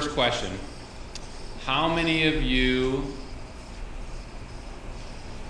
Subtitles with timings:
[0.00, 0.50] first question
[1.66, 3.14] How many of you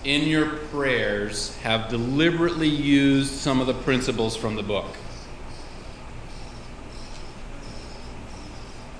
[0.04, 4.98] in your prayers have deliberately used some of the principles from the book?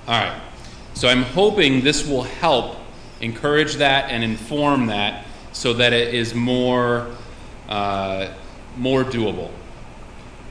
[0.08, 0.40] All right.
[0.94, 2.78] So I'm hoping this will help
[3.20, 7.14] encourage that and inform that so that it is more,
[7.68, 8.28] uh,
[8.78, 9.50] more doable.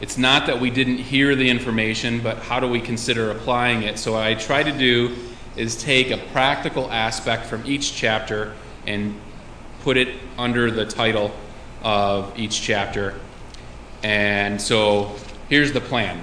[0.03, 3.97] It's not that we didn't hear the information, but how do we consider applying it?
[3.97, 5.15] So, I try to do
[5.55, 8.53] is take a practical aspect from each chapter
[8.85, 9.17] and
[9.83, 11.33] put it under the title
[11.83, 13.17] of each chapter.
[14.03, 15.15] And so,
[15.47, 16.21] here's the plan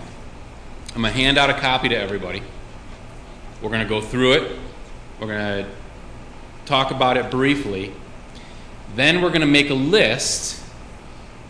[0.95, 2.43] I'm going to hand out a copy to everybody.
[3.63, 4.59] We're going to go through it.
[5.19, 5.71] We're going to
[6.67, 7.95] talk about it briefly.
[8.95, 10.60] Then we're going to make a list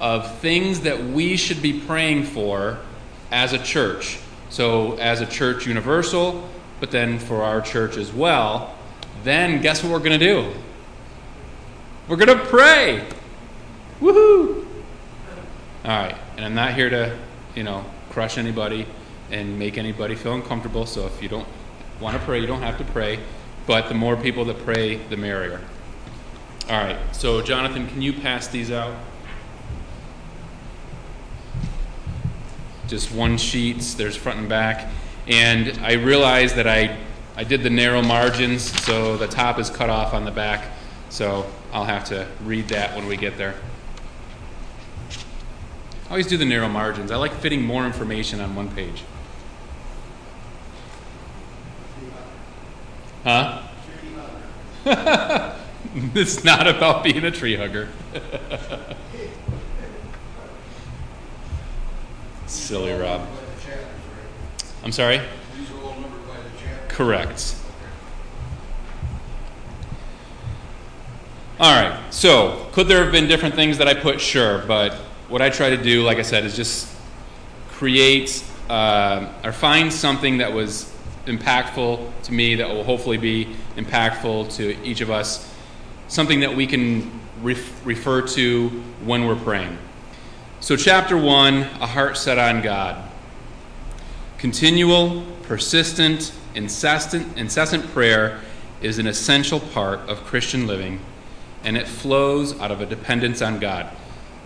[0.00, 2.78] of things that we should be praying for
[3.30, 4.18] as a church.
[4.48, 6.48] So, as a church universal,
[6.80, 8.74] but then for our church as well.
[9.22, 10.52] Then, guess what we're going to do?
[12.08, 13.06] We're going to pray.
[14.00, 14.66] Woohoo!
[15.84, 16.16] All right.
[16.36, 17.16] And I'm not here to,
[17.55, 18.86] you know, crush anybody
[19.30, 20.86] and make anybody feel uncomfortable.
[20.86, 21.47] So, if you don't
[22.00, 23.20] want to pray, you don't have to pray,
[23.66, 25.60] but the more people that pray, the merrier.
[26.69, 28.94] All right, so Jonathan, can you pass these out?
[32.91, 34.91] Just one sheet, there's front and back.
[35.28, 36.98] And I realized that I,
[37.36, 40.72] I did the narrow margins, so the top is cut off on the back.
[41.08, 43.55] So I'll have to read that when we get there.
[46.06, 47.12] I always do the narrow margins.
[47.12, 49.04] I like fitting more information on one page.
[53.22, 53.62] Huh?
[56.16, 57.88] it's not about being a tree hugger.
[62.70, 63.26] Silly Rob.
[64.84, 65.20] I'm sorry?
[66.86, 67.56] Correct.
[71.58, 72.00] All right.
[72.10, 74.20] So, could there have been different things that I put?
[74.20, 74.64] Sure.
[74.68, 74.94] But
[75.28, 76.88] what I try to do, like I said, is just
[77.70, 80.94] create uh, or find something that was
[81.26, 85.53] impactful to me that will hopefully be impactful to each of us,
[86.06, 88.69] something that we can ref- refer to
[89.03, 89.76] when we're praying.
[90.62, 93.09] So, chapter one a heart set on God.
[94.37, 98.41] Continual, persistent, incessant, incessant prayer
[98.82, 101.00] is an essential part of Christian living,
[101.65, 103.88] and it flows out of a dependence on God.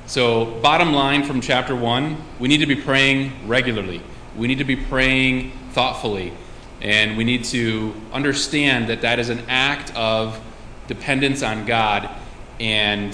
[0.06, 4.00] So, bottom line from chapter one, we need to be praying regularly.
[4.36, 6.32] We need to be praying thoughtfully.
[6.80, 10.40] And we need to understand that that is an act of
[10.86, 12.08] dependence on God
[12.60, 13.12] and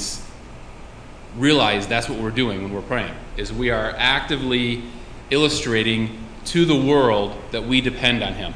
[1.37, 4.83] realize that's what we're doing when we're praying is we are actively
[5.31, 8.55] illustrating to the world that we depend on him.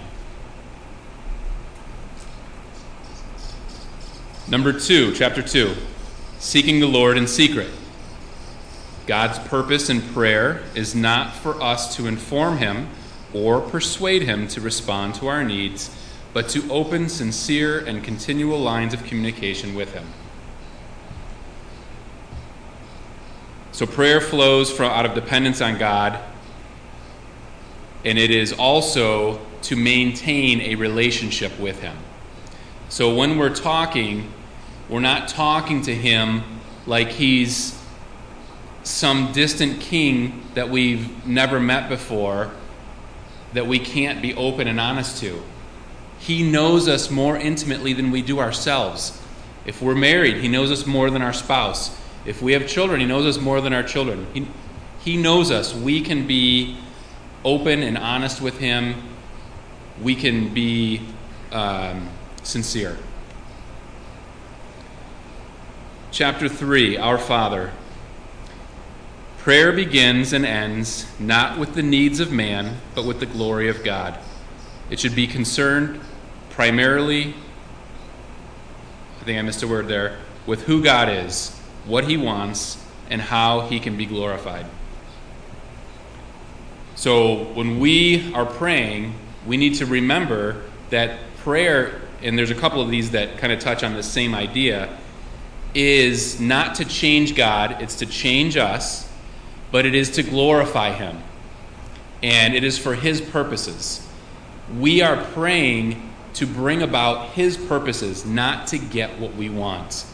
[4.49, 5.75] Number 2, chapter 2,
[6.39, 7.71] seeking the Lord in secret.
[9.07, 12.89] God's purpose in prayer is not for us to inform him
[13.33, 15.95] or persuade him to respond to our needs,
[16.33, 20.07] but to open sincere and continual lines of communication with him.
[23.75, 26.17] So prayer flows from out of dependence on God,
[28.05, 31.97] and it is also to maintain a relationship with him.
[32.89, 34.33] So when we're talking,
[34.89, 36.45] we're not talking to him
[36.87, 37.77] like he's
[38.85, 42.53] some distant king that we've never met before
[43.55, 45.43] that we can't be open and honest to.
[46.21, 49.21] He knows us more intimately than we do ourselves.
[49.67, 52.04] If we're married, He knows us more than our spouse.
[52.25, 54.27] If we have children, He knows us more than our children.
[54.33, 54.47] He,
[55.01, 55.75] he knows us.
[55.75, 56.79] We can be
[57.45, 59.03] open and honest with Him.
[60.03, 61.03] We can be
[61.53, 62.09] um,
[62.43, 62.97] sincere.
[66.11, 67.73] Chapter 3 Our Father.
[69.39, 73.85] Prayer begins and ends not with the needs of man, but with the glory of
[73.85, 74.19] God.
[74.89, 76.01] It should be concerned
[76.49, 77.35] primarily,
[79.21, 81.54] I think I missed a word there, with who God is,
[81.87, 84.67] what he wants, and how he can be glorified.
[86.95, 89.15] So when we are praying,
[89.47, 93.61] we need to remember that prayer, and there's a couple of these that kind of
[93.61, 94.97] touch on the same idea,
[95.75, 99.11] is not to change God, it's to change us
[99.75, 101.21] but it is to glorify Him.
[102.23, 104.07] And it is for His purposes.
[104.79, 110.07] We are praying to bring about His purposes, not to get what we want.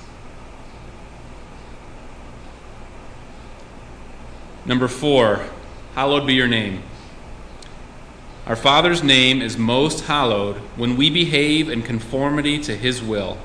[4.65, 5.47] Number four,
[5.95, 6.83] hallowed be your name.
[8.47, 13.39] Our Father's name is most hallowed when we behave in conformity to His will.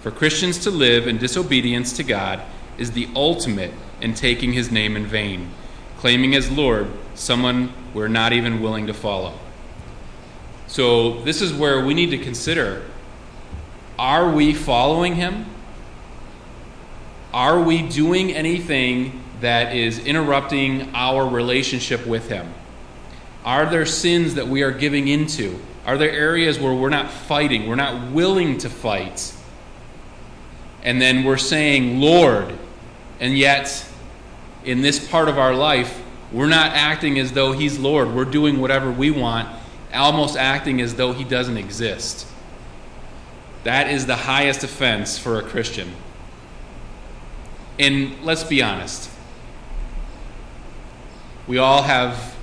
[0.00, 2.42] For Christians to live in disobedience to God
[2.78, 5.50] is the ultimate in taking His name in vain,
[5.98, 9.38] claiming as Lord someone we're not even willing to follow.
[10.66, 12.82] So, this is where we need to consider
[13.98, 15.46] are we following Him?
[17.32, 22.52] Are we doing anything that is interrupting our relationship with Him?
[23.44, 25.60] Are there sins that we are giving into?
[25.84, 29.34] Are there areas where we're not fighting, we're not willing to fight?
[30.82, 32.52] And then we're saying, Lord,
[33.20, 33.86] and yet
[34.64, 36.00] in this part of our life,
[36.32, 38.12] we're not acting as though He's Lord.
[38.14, 39.48] We're doing whatever we want,
[39.92, 42.26] almost acting as though He doesn't exist.
[43.64, 45.92] That is the highest offense for a Christian.
[47.78, 49.10] And let's be honest,
[51.52, 52.34] we all have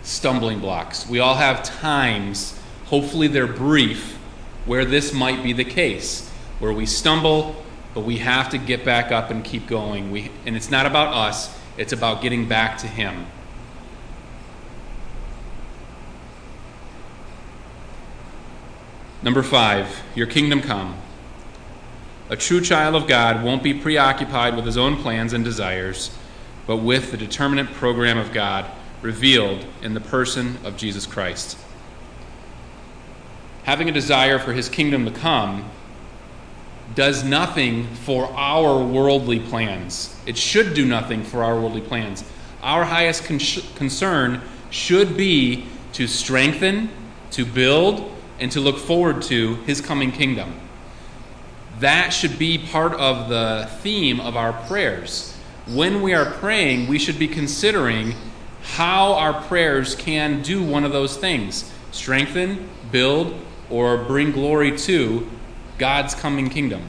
[0.00, 1.06] stumbling blocks.
[1.06, 4.16] We all have times, hopefully they're brief,
[4.64, 6.26] where this might be the case,
[6.60, 7.62] where we stumble,
[7.92, 10.10] but we have to get back up and keep going.
[10.10, 13.26] We, and it's not about us, it's about getting back to Him.
[19.22, 20.96] Number five, your kingdom come.
[22.30, 26.10] A true child of God won't be preoccupied with his own plans and desires,
[26.66, 28.70] but with the determinate program of God
[29.00, 31.56] revealed in the person of Jesus Christ.
[33.64, 35.70] Having a desire for his kingdom to come
[36.94, 40.14] does nothing for our worldly plans.
[40.26, 42.24] It should do nothing for our worldly plans.
[42.62, 43.38] Our highest con-
[43.74, 46.90] concern should be to strengthen,
[47.30, 50.67] to build, and to look forward to his coming kingdom.
[51.80, 55.34] That should be part of the theme of our prayers.
[55.66, 58.14] When we are praying, we should be considering
[58.62, 63.34] how our prayers can do one of those things strengthen, build,
[63.70, 65.28] or bring glory to
[65.78, 66.82] God's coming kingdom.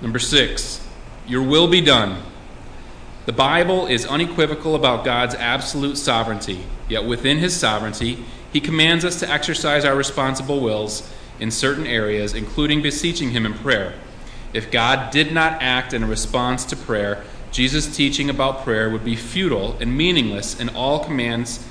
[0.00, 0.86] Number six,
[1.26, 2.22] your will be done.
[3.24, 9.20] The Bible is unequivocal about God's absolute sovereignty, yet within his sovereignty, he commands us
[9.20, 13.94] to exercise our responsible wills in certain areas, including beseeching him in prayer.
[14.52, 19.16] If God did not act in response to prayer, Jesus' teaching about prayer would be
[19.16, 21.66] futile and meaningless, and all commands,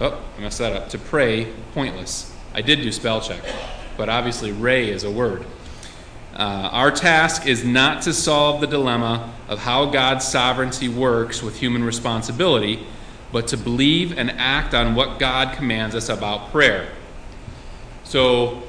[0.00, 2.34] oh, I messed that up, to pray pointless.
[2.54, 3.42] I did do spell check,
[3.96, 5.44] but obviously, ray is a word.
[6.34, 11.58] Uh, our task is not to solve the dilemma of how God's sovereignty works with
[11.58, 12.86] human responsibility,
[13.32, 16.90] but to believe and act on what God commands us about prayer.
[18.04, 18.62] So,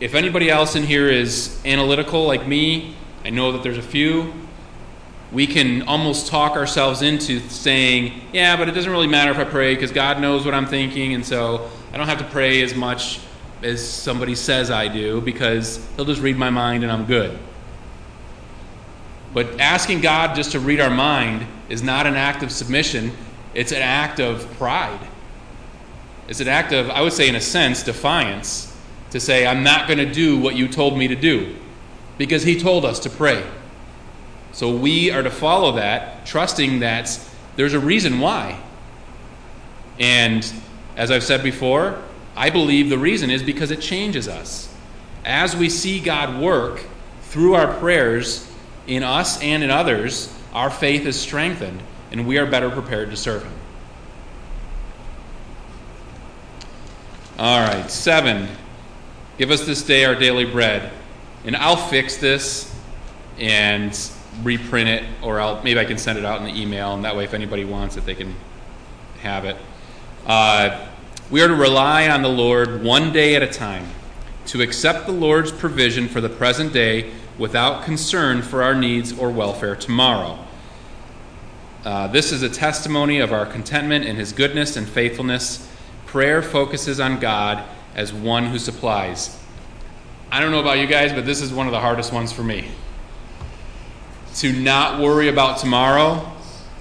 [0.00, 4.32] if anybody else in here is analytical like me, I know that there's a few
[5.32, 9.44] we can almost talk ourselves into saying, yeah, but it doesn't really matter if I
[9.44, 12.74] pray because God knows what I'm thinking, and so I don't have to pray as
[12.74, 13.20] much
[13.62, 17.38] as somebody says I do because He'll just read my mind and I'm good.
[19.32, 23.12] But asking God just to read our mind is not an act of submission,
[23.54, 25.00] it's an act of pride.
[26.28, 28.74] It's an act of, I would say, in a sense, defiance
[29.10, 31.56] to say, I'm not going to do what you told me to do
[32.16, 33.44] because He told us to pray.
[34.52, 37.18] So we are to follow that, trusting that
[37.56, 38.58] there's a reason why.
[39.98, 40.50] And
[40.96, 42.02] as I've said before,
[42.36, 44.72] I believe the reason is because it changes us.
[45.24, 46.84] As we see God work
[47.22, 48.50] through our prayers
[48.86, 53.16] in us and in others, our faith is strengthened and we are better prepared to
[53.16, 53.52] serve Him.
[57.38, 58.48] All right, seven.
[59.38, 60.92] Give us this day our daily bread.
[61.44, 62.72] And I'll fix this
[63.38, 63.98] and
[64.42, 67.16] reprint it, or I'll, maybe I can send it out in the email, and that
[67.16, 68.36] way, if anybody wants it, they can
[69.22, 69.56] have it.
[70.26, 70.86] Uh,
[71.30, 73.88] we are to rely on the Lord one day at a time,
[74.46, 79.30] to accept the Lord's provision for the present day without concern for our needs or
[79.30, 80.38] welfare tomorrow.
[81.84, 85.68] Uh, this is a testimony of our contentment in His goodness and faithfulness.
[86.06, 87.64] Prayer focuses on God
[87.96, 89.38] as one who supplies.
[90.30, 92.44] I don't know about you guys, but this is one of the hardest ones for
[92.44, 92.68] me
[94.36, 96.26] to not worry about tomorrow.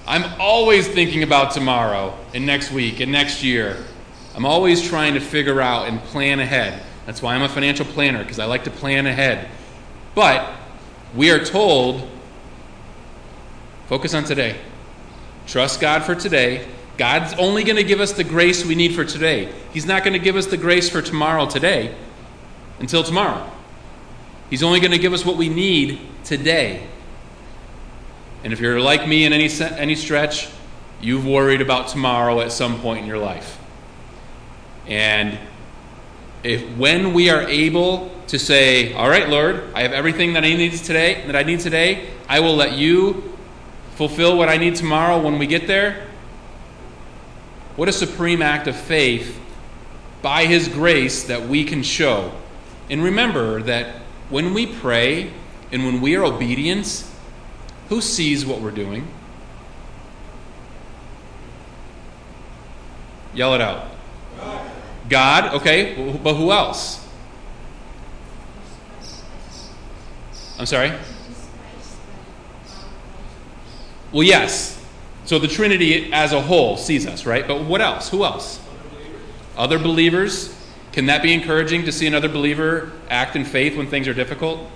[0.08, 3.78] I'm always thinking about tomorrow and next week and next year.
[4.36, 6.82] I'm always trying to figure out and plan ahead.
[7.06, 9.50] That's why I'm a financial planner, because I like to plan ahead.
[10.16, 10.50] But
[11.16, 12.08] we are told
[13.88, 14.58] focus on today.
[15.52, 16.66] Trust God for today.
[16.98, 19.52] God's only going to give us the grace we need for today.
[19.74, 21.94] He's not going to give us the grace for tomorrow today
[22.80, 23.52] until tomorrow.
[24.50, 26.88] He's only going to give us what we need today.
[28.46, 30.48] And if you're like me in any, any stretch,
[31.02, 33.60] you've worried about tomorrow at some point in your life.
[34.88, 35.38] And
[36.44, 40.54] if when we are able to say, "All right, Lord, I have everything that I
[40.54, 42.08] need today, that I need today.
[42.30, 43.31] I will let you
[43.96, 46.08] fulfill what I need tomorrow when we get there."
[47.76, 49.40] What a supreme act of faith
[50.22, 52.32] by his grace that we can show.
[52.90, 55.32] And remember that when we pray
[55.72, 57.06] and when we are obedient,
[57.90, 59.08] who sees what we're doing?
[63.34, 63.88] Yell it out.
[65.10, 67.08] God, okay, but who else?
[70.60, 70.92] I'm sorry?
[74.12, 74.84] Well, yes.
[75.26, 77.48] So the Trinity as a whole sees us, right?
[77.48, 78.10] But what else?
[78.10, 78.60] Who else?
[79.58, 80.56] Other believers.
[80.92, 84.70] Can that be encouraging to see another believer act in faith when things are difficult?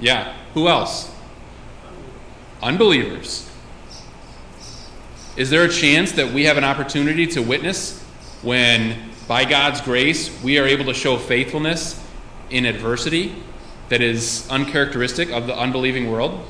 [0.00, 0.34] Yeah.
[0.54, 1.14] Who else?
[2.62, 3.48] Unbelievers.
[5.36, 8.02] Is there a chance that we have an opportunity to witness
[8.42, 12.04] when, by God's grace, we are able to show faithfulness
[12.50, 13.36] in adversity
[13.88, 16.44] that is uncharacteristic of the unbelieving world?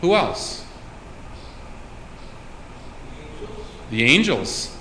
[0.00, 0.64] Who else?
[3.90, 4.76] The angels.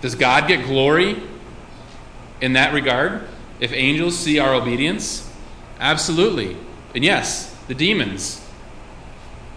[0.00, 1.22] Does God get glory
[2.40, 3.26] in that regard
[3.60, 5.30] if angels see our obedience?
[5.80, 6.56] Absolutely.
[6.94, 8.40] And yes, the demons.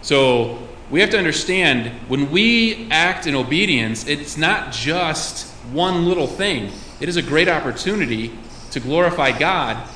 [0.01, 0.57] So
[0.89, 6.71] we have to understand when we act in obedience, it's not just one little thing,
[7.01, 8.31] it is a great opportunity
[8.71, 9.87] to glorify God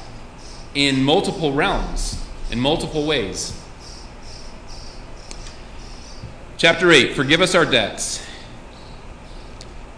[0.75, 3.60] in multiple realms, in multiple ways.
[6.61, 8.23] Chapter 8 Forgive us our debts.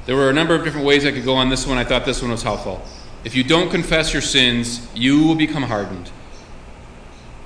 [0.05, 1.77] There were a number of different ways I could go on this one.
[1.77, 2.81] I thought this one was helpful.
[3.25, 6.09] If you don't confess your sins, you will become hardened.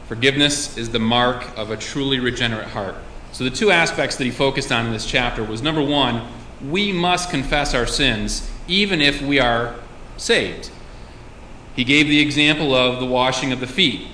[0.08, 2.94] Forgiveness is the mark of a truly regenerate heart.
[3.32, 6.22] So the two aspects that he focused on in this chapter was number 1,
[6.70, 9.78] we must confess our sins even if we are
[10.18, 10.70] saved.
[11.76, 14.10] He gave the example of the washing of the feet.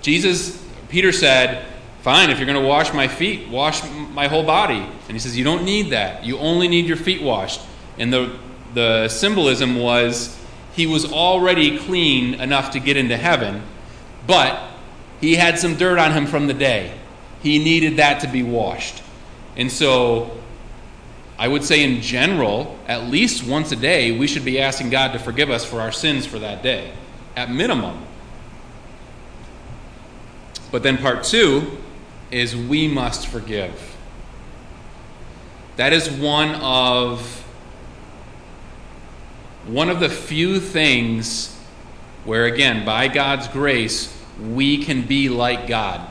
[0.00, 1.66] Jesus Peter said,
[2.04, 3.82] Fine, if you're going to wash my feet, wash
[4.12, 4.74] my whole body.
[4.76, 6.22] And he says, You don't need that.
[6.22, 7.62] You only need your feet washed.
[7.96, 8.36] And the,
[8.74, 10.38] the symbolism was
[10.74, 13.62] he was already clean enough to get into heaven,
[14.26, 14.62] but
[15.18, 16.92] he had some dirt on him from the day.
[17.42, 19.02] He needed that to be washed.
[19.56, 20.38] And so
[21.38, 25.14] I would say, in general, at least once a day, we should be asking God
[25.14, 26.92] to forgive us for our sins for that day,
[27.34, 28.04] at minimum.
[30.70, 31.78] But then part two
[32.34, 33.96] is we must forgive.
[35.76, 37.40] That is one of
[39.68, 41.56] one of the few things
[42.24, 46.06] where, again, by God's grace, we can be like God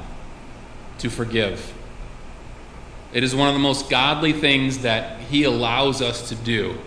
[0.99, 1.73] to forgive.
[3.11, 6.77] It is one of the most godly things that He allows us to do,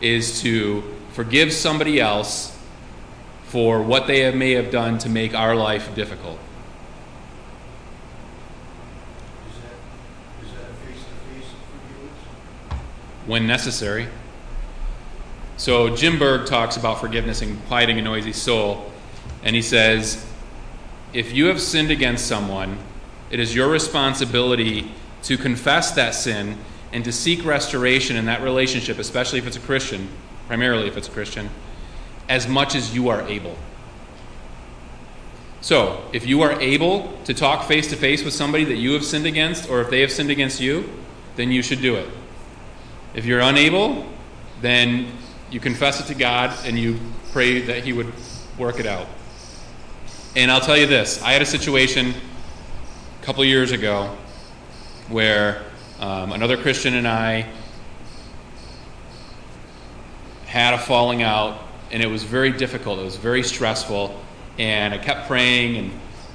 [0.00, 2.56] is to forgive somebody else
[3.44, 6.38] for what they may have done to make our life difficult.
[13.26, 14.08] When necessary.
[15.56, 18.90] So Jim Berg talks about forgiveness and quieting a noisy soul,
[19.44, 20.26] and he says,
[21.12, 22.78] if you have sinned against someone,
[23.30, 24.90] it is your responsibility
[25.24, 26.58] to confess that sin
[26.92, 30.08] and to seek restoration in that relationship, especially if it's a Christian,
[30.46, 31.48] primarily if it's a Christian,
[32.28, 33.56] as much as you are able.
[35.60, 39.04] So, if you are able to talk face to face with somebody that you have
[39.04, 40.90] sinned against, or if they have sinned against you,
[41.36, 42.08] then you should do it.
[43.14, 44.06] If you're unable,
[44.60, 45.12] then
[45.50, 46.98] you confess it to God and you
[47.32, 48.12] pray that He would
[48.58, 49.06] work it out.
[50.34, 52.14] And I'll tell you this I had a situation
[53.20, 54.16] a couple years ago
[55.08, 55.62] where
[56.00, 57.46] um, another Christian and I
[60.46, 61.58] had a falling out,
[61.90, 62.98] and it was very difficult.
[62.98, 64.18] It was very stressful.
[64.58, 65.90] And I kept praying, and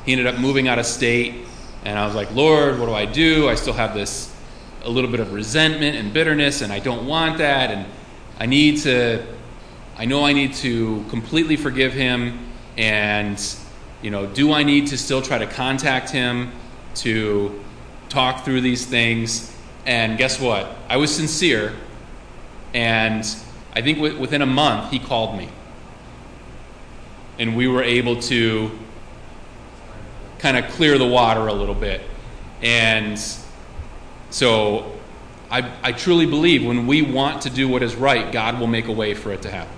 [0.06, 1.46] he ended up moving out of state.
[1.86, 3.48] And I was like, Lord, what do I do?
[3.50, 4.34] I still have this
[4.88, 7.72] a little bit of resentment and bitterness, and I don't want that.
[7.72, 7.86] And
[8.40, 9.22] I need to,
[9.98, 12.40] I know I need to completely forgive him.
[12.78, 13.38] And,
[14.02, 16.54] you know, do I need to still try to contact him
[16.96, 17.62] to
[18.08, 19.54] talk through these things?
[19.86, 20.74] And guess what?
[20.88, 21.76] I was sincere.
[22.74, 23.26] And
[23.76, 25.50] I think within a month, he called me.
[27.40, 28.72] And we were able to
[30.40, 32.02] kind of clear the water a little bit.
[32.62, 33.20] And
[34.30, 34.98] so
[35.50, 38.88] I, I truly believe when we want to do what is right, God will make
[38.88, 39.74] a way for it to happen.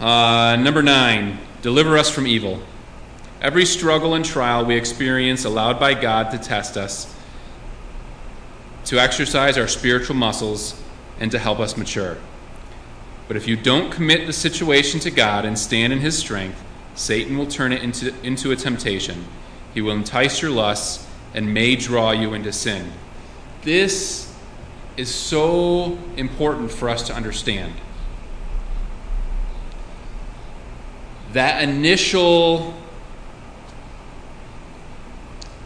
[0.00, 2.60] Uh, number nine, Deliver us from evil.
[3.40, 7.10] Every struggle and trial we experience allowed by God to test us,
[8.84, 10.78] to exercise our spiritual muscles,
[11.18, 12.18] and to help us mature.
[13.28, 16.62] But if you don't commit the situation to God and stand in His strength,
[16.94, 19.24] Satan will turn it into, into a temptation.
[19.74, 22.92] He will entice your lusts and may draw you into sin.
[23.62, 24.32] This
[24.96, 27.74] is so important for us to understand.
[31.32, 32.74] That initial,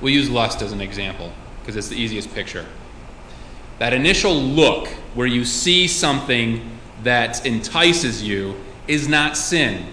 [0.01, 2.65] we'll use lust as an example because it's the easiest picture.
[3.79, 8.55] That initial look where you see something that entices you
[8.87, 9.85] is not sin.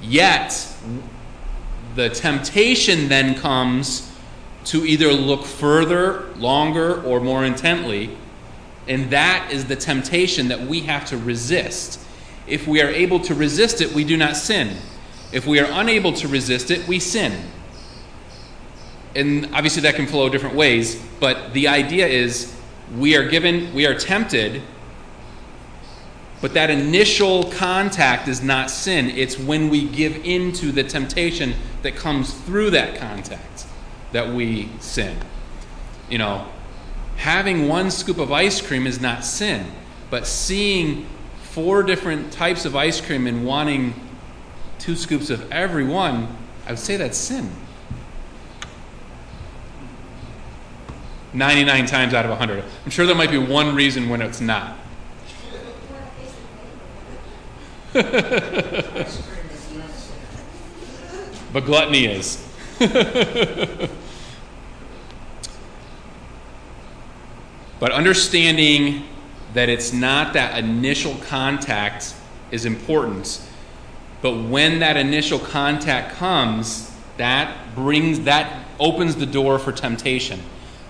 [0.00, 0.66] Yet,
[1.94, 4.10] the temptation then comes
[4.66, 8.16] to either look further, longer, or more intently,
[8.86, 12.00] and that is the temptation that we have to resist.
[12.46, 14.76] If we are able to resist it, we do not sin.
[15.32, 17.32] If we are unable to resist it, we sin.
[19.14, 22.54] And obviously, that can flow different ways, but the idea is
[22.96, 24.62] we are given, we are tempted
[26.40, 29.10] but that initial contact is not sin.
[29.10, 33.66] It's when we give in to the temptation that comes through that contact
[34.12, 35.16] that we sin.
[36.08, 36.46] You know,
[37.16, 39.66] having one scoop of ice cream is not sin,
[40.08, 41.06] but seeing
[41.42, 43.94] four different types of ice cream and wanting
[44.78, 47.50] two scoops of every one, I would say that's sin.
[51.32, 52.64] 99 times out of 100.
[52.84, 54.76] I'm sure there might be one reason when it's not.
[61.52, 62.46] but gluttony is.
[67.80, 69.04] but understanding
[69.54, 72.14] that it's not that initial contact
[72.52, 73.40] is important.
[74.22, 80.40] But when that initial contact comes, that brings that opens the door for temptation.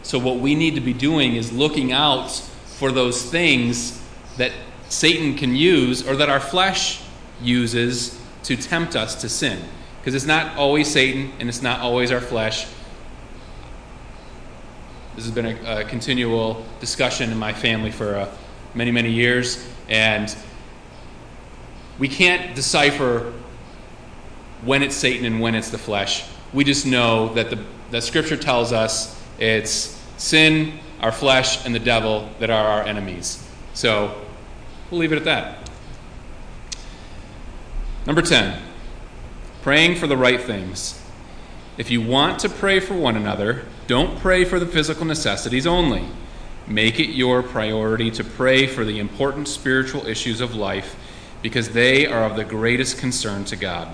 [0.03, 4.03] So what we need to be doing is looking out for those things
[4.37, 4.53] that
[4.91, 7.03] Satan can use or that our flesh
[7.41, 9.59] uses to tempt us to sin.
[10.01, 12.67] Because it's not always Satan and it's not always our flesh.
[15.17, 18.29] This has been a, a continual discussion in my family for uh,
[18.75, 19.67] many, many years.
[19.89, 20.35] And
[21.99, 23.33] we can't decipher
[24.63, 26.29] when it's Satan and when it's the flesh.
[26.53, 31.81] We just know that the that Scripture tells us it's sin, our flesh, and the
[31.81, 33.47] devil that are our enemies.
[33.75, 34.15] So
[34.91, 35.71] We'll leave it at that.
[38.07, 38.61] Number 10,
[39.63, 41.01] praying for the right things.
[41.79, 46.07] If you want to pray for one another, don't pray for the physical necessities only.
[46.67, 50.97] Make it your priority to pray for the important spiritual issues of life
[51.43, 53.89] because they are of the greatest concern to God.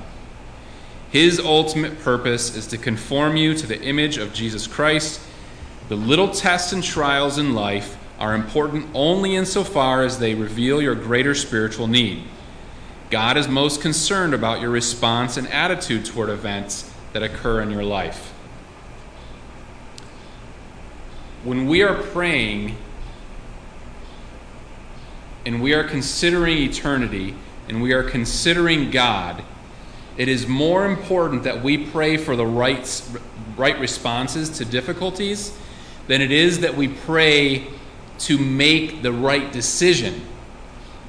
[1.10, 5.20] His ultimate purpose is to conform you to the image of Jesus Christ.
[5.88, 10.94] The little tests and trials in life are important only insofar as they reveal your
[10.94, 12.22] greater spiritual need.
[13.10, 17.84] God is most concerned about your response and attitude toward events that occur in your
[17.84, 18.32] life.
[21.44, 22.76] When we are praying
[25.44, 27.36] and we are considering eternity
[27.68, 29.44] and we are considering God,
[30.16, 33.02] it is more important that we pray for the right,
[33.56, 35.56] right responses to difficulties
[36.08, 37.68] than it is that we pray
[38.20, 40.22] to make the right decision.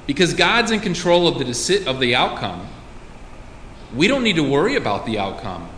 [0.06, 2.66] Because God's in control of the, deci- of the outcome.
[3.94, 5.68] We don't need to worry about the outcome.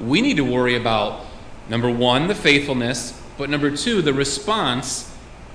[0.00, 1.24] We need to worry about,
[1.68, 5.14] number one, the faithfulness, but number two, the response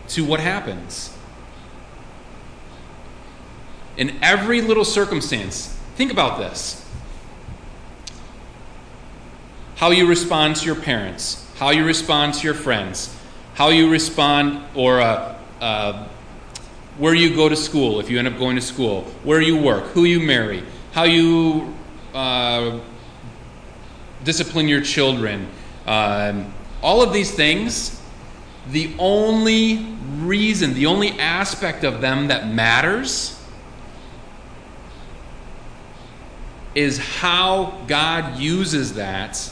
[0.09, 1.15] to what happens.
[3.97, 6.83] In every little circumstance, think about this
[9.77, 13.15] how you respond to your parents, how you respond to your friends,
[13.57, 16.07] how you respond, or uh, uh,
[16.99, 19.83] where you go to school if you end up going to school, where you work,
[19.85, 21.73] who you marry, how you
[22.13, 22.79] uh,
[24.23, 25.47] discipline your children,
[25.87, 27.99] um, all of these things,
[28.69, 29.87] the only
[30.19, 33.43] reason, the only aspect of them that matters
[36.75, 39.51] is how God uses that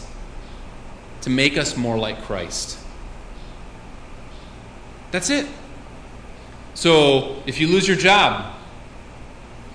[1.22, 2.85] to make us more like Christ.
[5.15, 5.47] That's it.
[6.73, 8.54] So if you lose your job,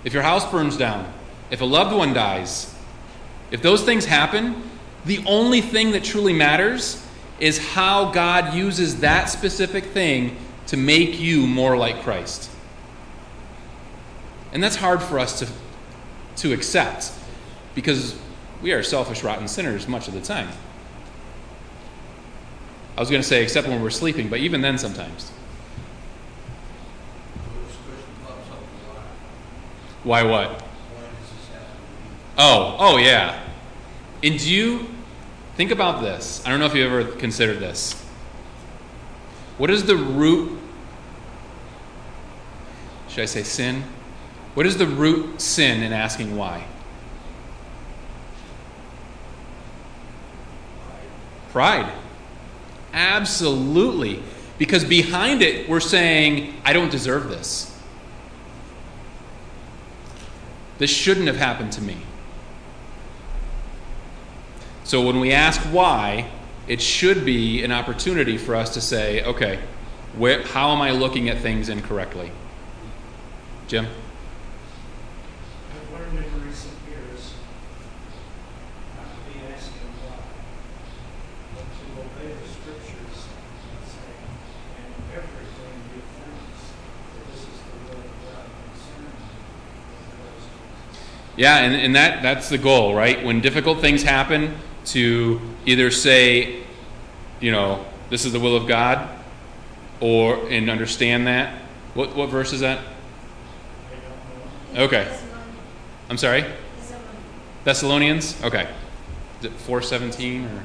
[0.05, 1.11] if your house burns down,
[1.51, 2.75] if a loved one dies,
[3.51, 4.63] if those things happen,
[5.07, 7.03] the only thing that truly matters
[7.39, 12.51] is how God uses that specific thing to make you more like Christ.
[14.53, 15.49] And that's hard for us to,
[16.43, 17.13] to accept.
[17.75, 18.15] because
[18.61, 20.51] we are selfish, rotten sinners much of the time.
[22.97, 25.31] I was going to say, except when we're sleeping, but even then sometimes.
[30.03, 30.65] Why what?
[32.39, 33.43] Oh, oh yeah.
[34.23, 34.87] And do you
[35.57, 36.43] think about this?
[36.47, 37.95] I don't know if you ever considered this.
[39.59, 40.59] What is the root?
[43.09, 43.85] Should I say sin?
[44.55, 46.65] What is the root sin in asking why?
[51.51, 51.93] Pride.
[52.93, 54.23] Absolutely.
[54.59, 57.67] Because behind it, we're saying, I don't deserve this.
[60.79, 61.97] This shouldn't have happened to me.
[64.85, 66.31] So when we ask why,
[66.67, 69.61] it should be an opportunity for us to say, okay,
[70.17, 72.33] where, how am I looking at things incorrectly?
[73.69, 73.87] Jim?
[91.41, 93.25] Yeah, and, and that, that's the goal, right?
[93.25, 96.65] When difficult things happen, to either say,
[97.41, 99.09] you know, this is the will of God,
[100.03, 101.55] or and understand that.
[101.95, 102.81] What, what verse is that?
[104.77, 105.19] Okay.
[106.11, 106.45] I'm sorry?
[107.65, 108.39] Thessalonians?
[108.45, 108.69] Okay.
[109.39, 110.63] Is it 417 or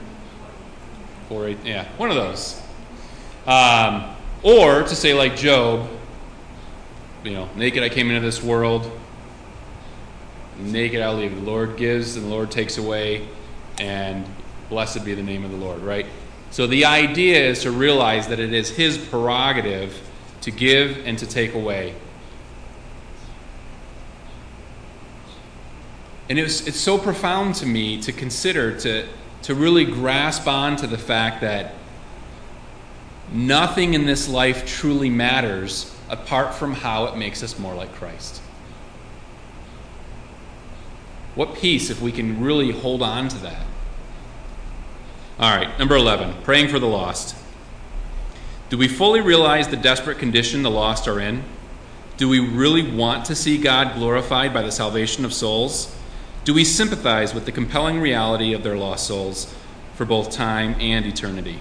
[1.29, 1.65] 48?
[1.65, 2.61] Yeah, one of those.
[3.47, 5.88] Um, or to say, like Job,
[7.23, 8.91] you know, naked I came into this world,
[10.59, 11.35] naked I'll leave.
[11.35, 13.27] The Lord gives and the Lord takes away,
[13.79, 14.25] and
[14.69, 16.05] blessed be the name of the Lord, right?
[16.51, 20.01] So the idea is to realize that it is His prerogative
[20.41, 21.95] to give and to take away.
[26.29, 29.07] And it was, it's so profound to me to consider, to,
[29.43, 31.75] to really grasp on to the fact that
[33.31, 38.41] nothing in this life truly matters apart from how it makes us more like Christ.
[41.36, 43.65] What peace if we can really hold on to that?
[45.38, 47.36] All right, number 11, praying for the lost.
[48.69, 51.43] Do we fully realize the desperate condition the lost are in?
[52.17, 55.93] Do we really want to see God glorified by the salvation of souls?
[56.45, 59.54] Do we sympathize with the compelling reality of their lost souls
[59.95, 61.60] for both time and eternity?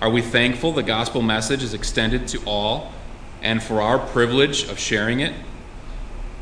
[0.00, 2.92] Are we thankful the gospel message is extended to all
[3.40, 5.34] and for our privilege of sharing it?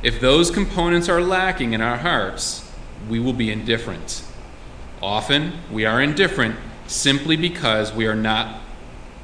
[0.02, 2.68] If those components are lacking in our hearts,
[3.08, 4.24] we will be indifferent.
[5.00, 8.60] Often, we are indifferent simply because we are not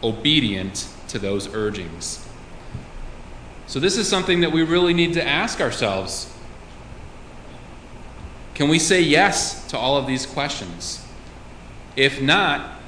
[0.03, 2.25] obedient to those urgings.
[3.67, 6.33] So, this is something that we really need to ask ourselves.
[8.55, 11.05] Can we say yes to all of these questions?
[11.97, 12.81] If not,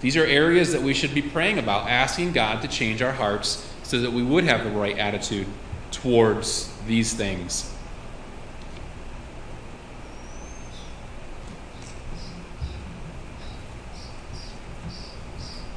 [0.00, 3.70] these are areas that we should be praying about, asking God to change our hearts
[3.82, 5.46] so that we would have the right attitude
[5.90, 7.72] towards these things.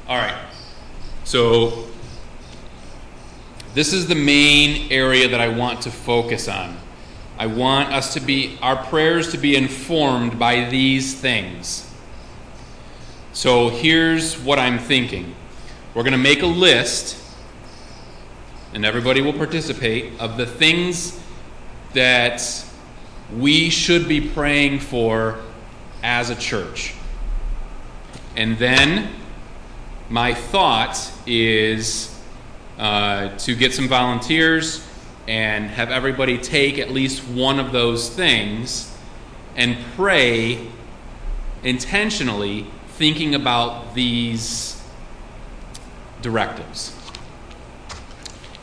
[0.07, 0.37] All right.
[1.23, 1.87] So,
[3.73, 6.77] this is the main area that I want to focus on.
[7.37, 11.89] I want us to be, our prayers to be informed by these things.
[13.31, 15.35] So, here's what I'm thinking
[15.93, 17.20] we're going to make a list
[18.73, 21.19] and everybody will participate, of the things
[21.93, 22.65] that
[23.37, 25.39] we should be praying for
[26.03, 26.93] as a church.
[28.35, 29.13] And then
[30.09, 32.17] my thought is
[32.77, 34.87] uh, to get some volunteers
[35.27, 38.95] and have everybody take at least one of those things
[39.55, 40.67] and pray
[41.63, 44.81] intentionally thinking about these
[46.21, 46.95] directives.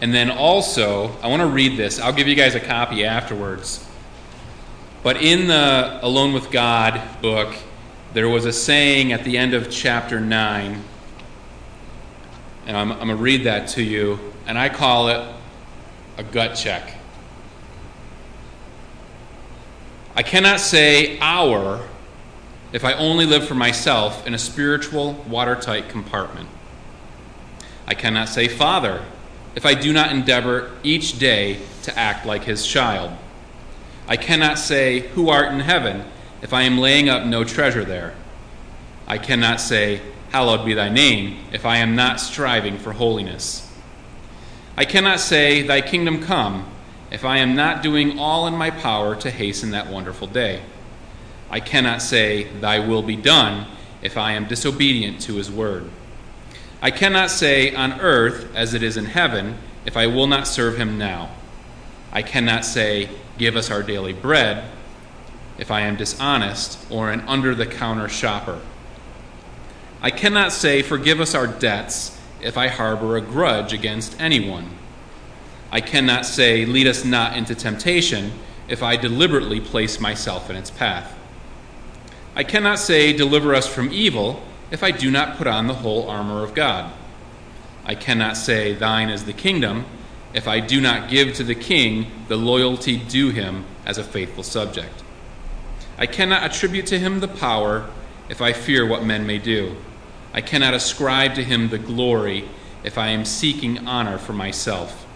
[0.00, 1.98] And then also, I want to read this.
[1.98, 3.84] I'll give you guys a copy afterwards.
[5.02, 7.54] But in the Alone with God book,
[8.14, 10.82] there was a saying at the end of chapter 9,
[12.66, 15.34] and I'm, I'm going to read that to you, and I call it
[16.16, 16.94] a gut check.
[20.14, 21.86] I cannot say our
[22.72, 26.48] if I only live for myself in a spiritual, watertight compartment.
[27.86, 29.02] I cannot say Father
[29.58, 33.10] if I do not endeavor each day to act like his child.
[34.06, 36.04] I cannot say, Who art in heaven,
[36.40, 38.14] if I am laying up no treasure there.
[39.08, 43.68] I cannot say, Hallowed be thy name, if I am not striving for holiness.
[44.76, 46.70] I cannot say, Thy kingdom come,
[47.10, 50.62] if I am not doing all in my power to hasten that wonderful day.
[51.50, 53.66] I cannot say, Thy will be done,
[54.02, 55.90] if I am disobedient to his word.
[56.80, 60.76] I cannot say, On earth as it is in heaven, if I will not serve
[60.76, 61.30] him now.
[62.12, 64.70] I cannot say, Give us our daily bread,
[65.58, 68.60] if I am dishonest or an under the counter shopper.
[70.00, 74.70] I cannot say, Forgive us our debts, if I harbor a grudge against anyone.
[75.72, 78.32] I cannot say, Lead us not into temptation,
[78.68, 81.16] if I deliberately place myself in its path.
[82.36, 86.08] I cannot say, Deliver us from evil, if I do not put on the whole
[86.08, 86.92] armor of God.
[87.84, 89.86] I cannot say, Thine is the kingdom,
[90.34, 94.42] if I do not give to the king the loyalty due him as a faithful
[94.42, 95.02] subject.
[95.96, 97.88] I cannot attribute to him the power
[98.28, 99.76] if I fear what men may do.
[100.34, 102.48] I cannot ascribe to him the glory
[102.84, 105.06] if I am seeking honor for myself.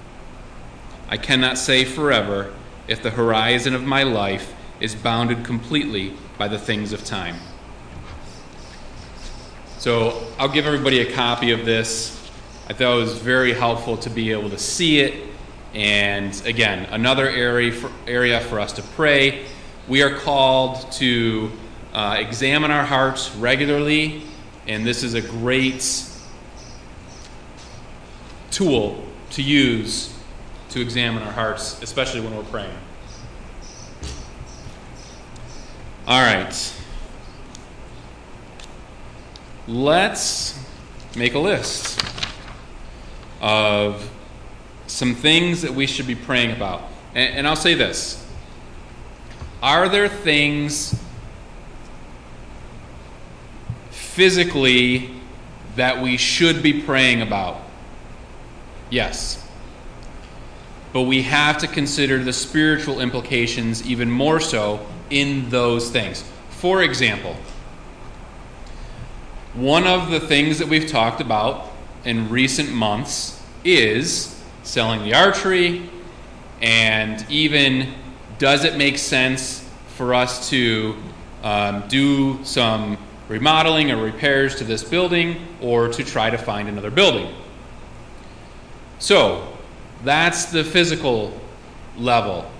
[1.08, 2.54] I cannot say forever
[2.88, 7.36] if the horizon of my life is bounded completely by the things of time.
[9.82, 12.30] So I'll give everybody a copy of this.
[12.68, 15.28] I thought it was very helpful to be able to see it.
[15.74, 19.44] And again, another area for, area for us to pray.
[19.88, 21.50] We are called to
[21.92, 24.22] uh, examine our hearts regularly,
[24.68, 26.06] and this is a great
[28.52, 30.16] tool to use
[30.68, 32.78] to examine our hearts, especially when we're praying.
[36.06, 36.81] All right.
[39.68, 40.58] Let's
[41.16, 42.02] make a list
[43.40, 44.10] of
[44.86, 46.82] some things that we should be praying about.
[47.14, 48.26] And, and I'll say this
[49.62, 51.00] Are there things
[53.90, 55.14] physically
[55.76, 57.60] that we should be praying about?
[58.90, 59.38] Yes.
[60.92, 66.22] But we have to consider the spiritual implications even more so in those things.
[66.50, 67.36] For example,
[69.54, 71.70] one of the things that we've talked about
[72.04, 75.90] in recent months is selling the archery,
[76.62, 77.92] and even
[78.38, 80.96] does it make sense for us to
[81.42, 82.96] um, do some
[83.28, 87.34] remodeling or repairs to this building or to try to find another building?
[88.98, 89.48] So,
[90.02, 91.38] that's the physical
[91.98, 92.50] level.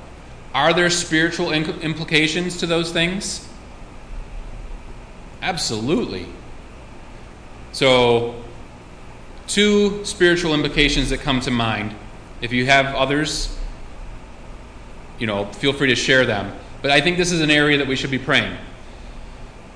[0.55, 3.49] Are there spiritual implications to those things?
[5.41, 6.27] Absolutely.
[7.73, 8.43] So,
[9.47, 11.95] two spiritual implications that come to mind.
[12.41, 13.57] If you have others,
[15.19, 16.55] you know, feel free to share them.
[16.83, 18.57] But I think this is an area that we should be praying.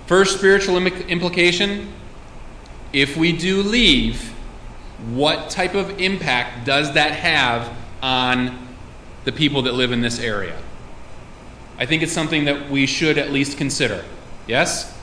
[0.06, 1.92] First spiritual implication
[2.92, 4.32] if we do leave,
[5.10, 7.70] what type of impact does that have
[8.02, 8.68] on
[9.24, 10.56] the people that live in this area?
[11.78, 14.04] I think it's something that we should at least consider.
[14.46, 14.95] Yes?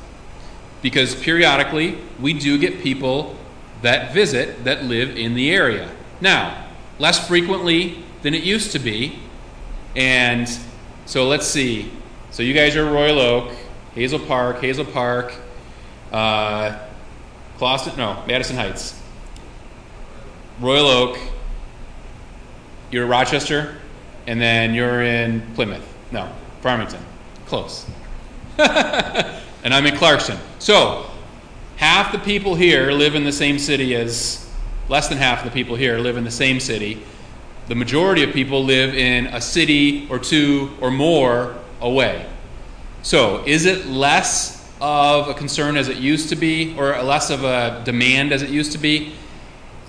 [0.84, 3.36] Because periodically we do get people
[3.82, 5.90] that visit that live in the area.
[6.22, 6.68] Now,
[7.00, 9.18] less frequently than it used to be.
[9.96, 10.48] And
[11.06, 11.92] so let's see.
[12.32, 13.52] So you guys are Royal Oak,
[13.96, 15.34] Hazel Park, Hazel Park,
[16.12, 16.78] uh,
[17.60, 19.00] no, Madison Heights.
[20.60, 21.18] Royal Oak,
[22.92, 23.76] you're Rochester,
[24.28, 25.88] and then you're in Plymouth.
[26.12, 26.30] No,
[26.62, 27.00] Farmington.
[27.46, 27.86] Close.
[29.64, 30.38] and I'm in Clarkston.
[30.60, 31.10] So,
[31.78, 34.50] half the people here live in the same city as,
[34.90, 37.02] less than half of the people here live in the same city.
[37.68, 42.30] The majority of people live in a city or two or more away.
[43.02, 47.46] So, is it less of a concern as it used to be, or less of
[47.46, 49.14] a demand as it used to be?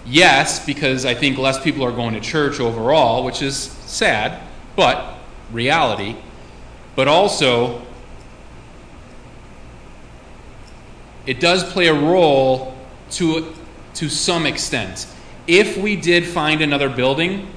[0.06, 4.40] Yes, because I think less people are going to church overall, which is sad,
[4.76, 5.18] but
[5.50, 6.16] reality.
[6.94, 7.83] But also,
[11.26, 12.76] it does play a role
[13.12, 13.54] to,
[13.94, 15.06] to some extent.
[15.46, 17.48] If we did find another building,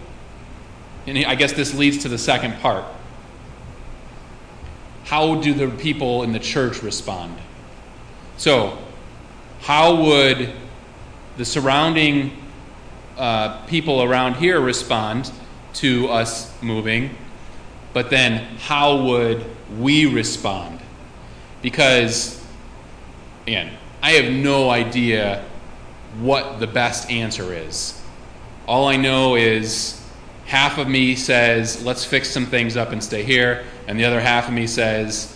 [1.06, 2.86] and I guess this leads to the second part
[5.08, 7.38] how do the people in the church respond?
[8.36, 8.78] So,
[9.62, 10.52] how would
[11.38, 12.34] the surrounding
[13.18, 15.32] uh, people around here respond
[15.76, 17.16] to us moving,
[17.94, 19.46] but then how would
[19.80, 20.80] we respond?
[21.62, 22.37] Because,
[23.48, 23.72] again,
[24.04, 25.44] I have no idea
[26.20, 28.00] what the best answer is.
[28.68, 30.04] All I know is
[30.46, 34.20] half of me says, let's fix some things up and stay here, and the other
[34.20, 35.34] half of me says,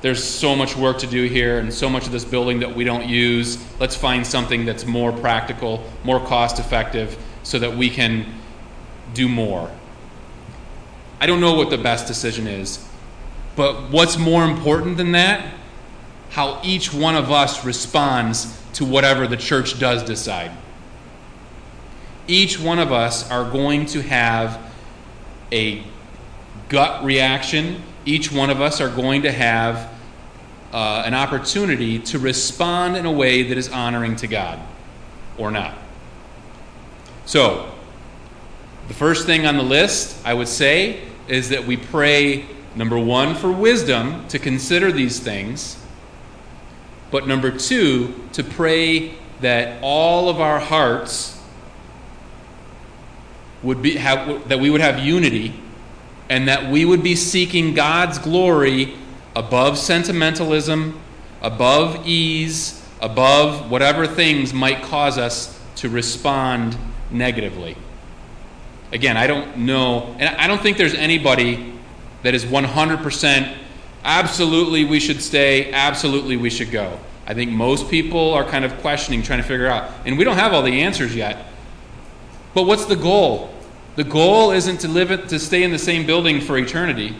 [0.00, 2.84] there's so much work to do here and so much of this building that we
[2.84, 3.62] don't use.
[3.78, 8.26] Let's find something that's more practical, more cost effective, so that we can
[9.14, 9.70] do more.
[11.20, 12.84] I don't know what the best decision is.
[13.54, 15.54] But what's more important than that?
[16.32, 20.50] How each one of us responds to whatever the church does decide.
[22.26, 24.58] Each one of us are going to have
[25.50, 25.82] a
[26.68, 27.82] gut reaction.
[28.06, 29.92] Each one of us are going to have
[30.72, 34.58] uh, an opportunity to respond in a way that is honoring to God
[35.36, 35.76] or not.
[37.26, 37.70] So,
[38.88, 43.34] the first thing on the list I would say is that we pray, number one,
[43.34, 45.76] for wisdom to consider these things,
[47.12, 51.38] but number two, to pray that all of our hearts
[53.62, 55.54] would be have, that we would have unity
[56.30, 58.94] and that we would be seeking God's glory
[59.36, 60.98] above sentimentalism,
[61.42, 66.76] above ease, above whatever things might cause us to respond
[67.10, 67.76] negatively.
[68.90, 71.74] Again, I don't know, and I don't think there's anybody
[72.22, 73.58] that is 100%
[74.04, 76.98] absolutely we should stay, absolutely we should go.
[77.26, 79.90] I think most people are kind of questioning, trying to figure out.
[80.04, 81.46] And we don't have all the answers yet.
[82.54, 83.54] But what's the goal?
[83.96, 87.14] The goal isn't to live it, to stay in the same building for eternity,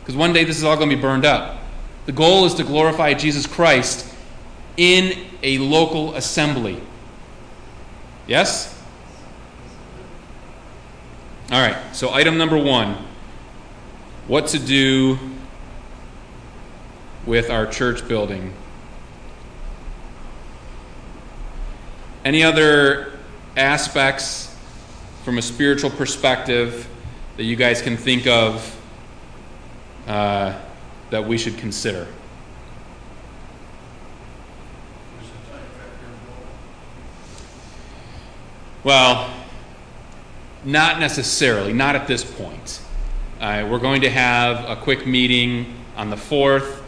[0.00, 1.58] because one day this is all going to be burned up.
[2.06, 4.12] The goal is to glorify Jesus Christ
[4.76, 6.80] in a local assembly.
[8.26, 8.70] Yes?
[11.50, 12.96] All right, so item number one
[14.26, 15.18] what to do
[17.26, 18.52] with our church building.
[22.24, 23.18] Any other
[23.56, 24.54] aspects
[25.24, 26.88] from a spiritual perspective
[27.36, 28.80] that you guys can think of
[30.06, 30.58] uh,
[31.10, 32.06] that we should consider?
[38.82, 39.32] Well,
[40.62, 42.82] not necessarily, not at this point.
[43.40, 46.83] Uh, we're going to have a quick meeting on the 4th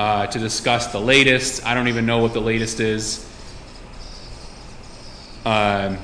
[0.00, 1.66] uh, to discuss the latest.
[1.66, 3.28] I don't even know what the latest is.
[5.44, 5.98] Um,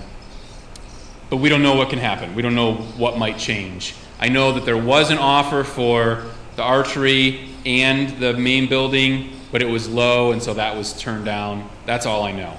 [1.31, 2.35] but we don't know what can happen.
[2.35, 3.95] We don't know what might change.
[4.21, 9.63] I know that there was an offer for the archery and the main building, but
[9.63, 11.67] it was low, and so that was turned down.
[11.87, 12.55] That's all I know.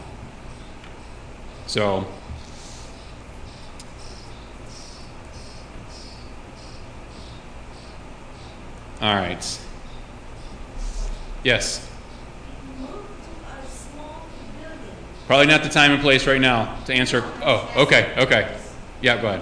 [1.68, 2.08] So
[9.00, 9.67] All right.
[11.48, 11.90] Yes.
[15.28, 17.24] Probably not the time and place right now to answer.
[17.42, 18.54] Oh, okay, okay.
[19.00, 19.42] Yeah, go ahead.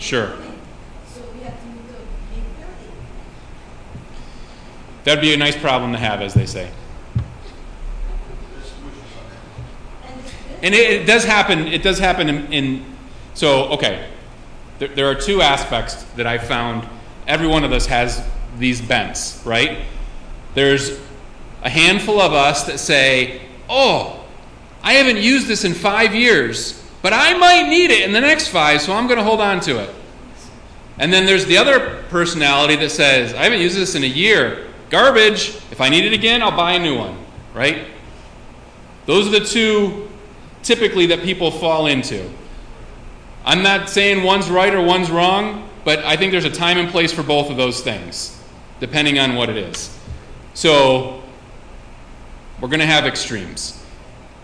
[0.00, 0.36] Sure.
[5.04, 6.72] That'd be a nice problem to have, as they say.
[10.62, 11.66] And it, it, does happen.
[11.68, 12.52] It does happen in.
[12.52, 12.96] in
[13.34, 14.08] so okay,
[14.78, 16.86] there, there are two aspects that I found.
[17.26, 18.26] Every one of us has
[18.58, 19.84] these bents, right?
[20.54, 20.98] There's
[21.62, 24.24] a handful of us that say, "Oh,
[24.82, 28.48] I haven't used this in five years, but I might need it in the next
[28.48, 29.94] five, so I'm going to hold on to it."
[30.98, 34.66] And then there's the other personality that says, "I haven't used this in a year.
[34.90, 35.56] Garbage.
[35.70, 37.16] If I need it again, I'll buy a new one."
[37.54, 37.86] Right?
[39.06, 40.09] Those are the two
[40.62, 42.30] typically that people fall into.
[43.44, 46.90] I'm not saying one's right or one's wrong, but I think there's a time and
[46.90, 48.38] place for both of those things,
[48.80, 49.96] depending on what it is.
[50.54, 51.22] So,
[52.60, 53.82] we're going to have extremes.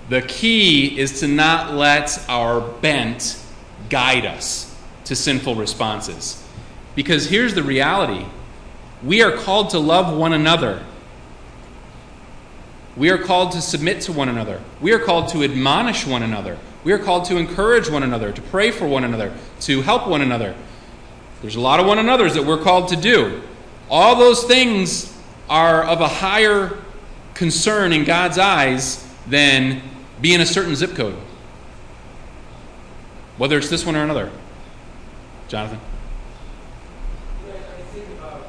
[0.08, 3.42] The key is to not let our bent
[3.90, 4.74] guide us
[5.04, 6.42] to sinful responses.
[6.94, 8.24] Because here's the reality
[9.02, 10.82] we are called to love one another
[12.96, 14.60] we are called to submit to one another.
[14.80, 16.58] We are called to admonish one another.
[16.82, 20.22] We are called to encourage one another, to pray for one another, to help one
[20.22, 20.54] another.
[21.42, 23.42] There's a lot of one another's that we're called to do.
[23.90, 25.16] All those things
[25.48, 26.76] are of a higher
[27.34, 29.82] concern in God's eyes than
[30.20, 31.14] being a certain zip code.
[33.36, 34.30] Whether it's this one or another.
[35.48, 35.78] Jonathan?
[37.46, 37.60] Right.
[37.60, 38.40] Because if you think about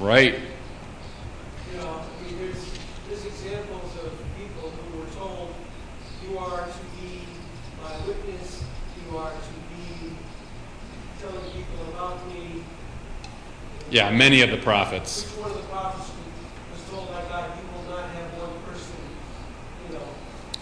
[0.00, 0.34] Right.
[0.34, 2.64] You know, I mean, there's,
[3.06, 5.54] there's examples of people who were told,
[6.26, 7.20] you are to be
[7.82, 8.64] my witness,
[8.96, 10.16] you are to be
[11.20, 12.64] telling people about me,
[13.90, 15.24] Yeah, many of the prophets.
[15.24, 16.12] Which one of the prophets
[16.72, 18.96] was told by God, you will not have one person,
[19.86, 20.08] you know,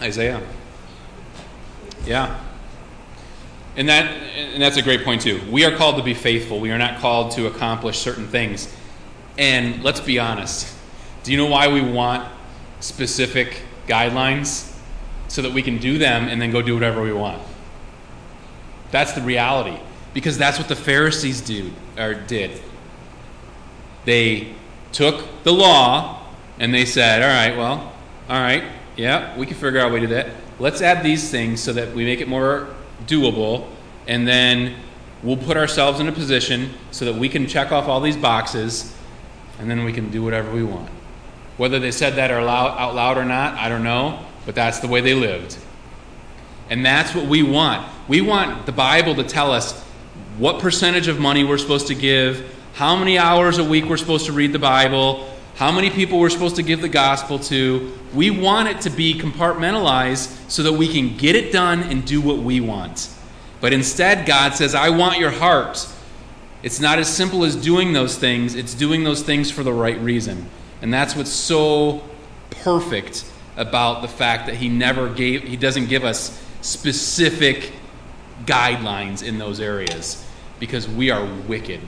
[0.01, 0.43] Isaiah.
[2.05, 2.41] Yeah.
[3.77, 5.41] And that and that's a great point too.
[5.51, 6.59] We are called to be faithful.
[6.59, 8.75] We are not called to accomplish certain things.
[9.37, 10.75] And let's be honest.
[11.23, 12.29] Do you know why we want
[12.81, 14.75] specific guidelines?
[15.29, 17.43] So that we can do them and then go do whatever we want.
[18.91, 19.79] That's the reality.
[20.15, 22.63] Because that's what the Pharisees do or did.
[24.07, 24.55] They
[24.91, 26.23] took the law
[26.59, 27.93] and they said, All right, well,
[28.29, 28.65] all right,
[28.99, 30.33] yeah, we can figure out a way to do that.
[30.59, 32.69] Let's add these things so that we make it more
[33.07, 33.69] doable,
[34.09, 34.75] and then
[35.23, 38.93] we'll put ourselves in a position so that we can check off all these boxes,
[39.61, 40.91] and then we can do whatever we want.
[41.59, 45.01] Whether they said that out loud or not, I don't know, but that's the way
[45.01, 45.57] they lived.
[46.69, 47.89] And that's what we want.
[48.09, 49.81] We want the Bible to tell us
[50.39, 54.27] what percentage of money we're supposed to give, how many hours a week we're supposed
[54.27, 57.93] to read the Bible, how many people we're supposed to give the gospel to.
[58.15, 62.21] We want it to be compartmentalized so that we can get it done and do
[62.21, 63.11] what we want.
[63.61, 65.85] But instead, God says, I want your heart.
[66.63, 69.99] It's not as simple as doing those things, it's doing those things for the right
[69.99, 70.49] reason.
[70.81, 72.05] And that's what's so
[72.51, 77.73] perfect about the fact that he never gave he doesn't give us specific
[78.45, 80.25] guidelines in those areas
[80.61, 81.81] because we are wicked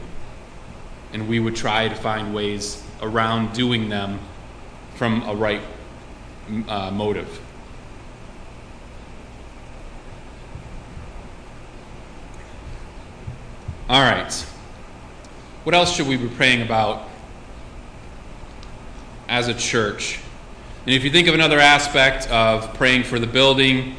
[1.13, 4.19] and we would try to find ways around doing them
[4.95, 5.63] from a right
[6.69, 7.41] uh, motive.
[13.89, 14.33] All right.
[15.65, 17.09] What else should we be praying about
[19.29, 20.21] as a church?
[20.87, 23.97] And if you think of another aspect of praying for the building,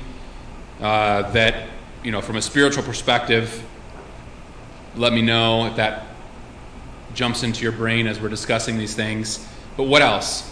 [0.79, 1.67] uh, that,
[2.03, 3.63] you know, from a spiritual perspective,
[4.95, 6.05] let me know if that
[7.13, 9.47] jumps into your brain as we're discussing these things.
[9.77, 10.49] But what else?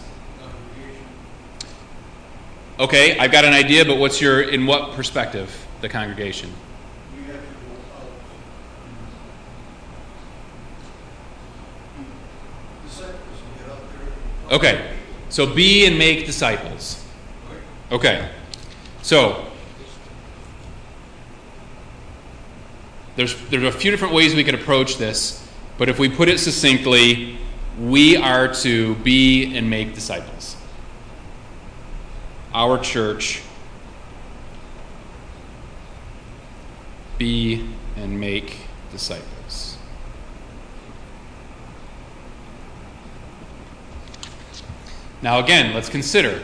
[2.80, 6.49] Okay, I've got an idea, but what's your, in what perspective, the congregation?
[14.49, 14.89] Okay,
[15.30, 17.05] so be and make disciples.
[17.91, 18.30] Okay,
[19.01, 19.45] so
[23.16, 25.45] there's, there's a few different ways we could approach this.
[25.80, 27.38] But if we put it succinctly,
[27.80, 30.57] we are to be and make disciples.
[32.53, 33.41] Our church,
[37.17, 37.65] be
[37.95, 38.57] and make
[38.91, 39.77] disciples.
[45.21, 46.41] Now, again, let's consider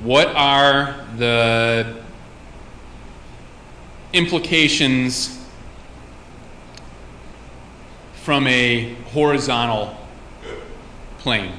[0.00, 2.02] what are the
[4.12, 5.41] implications
[8.22, 9.96] from a horizontal
[11.18, 11.52] plane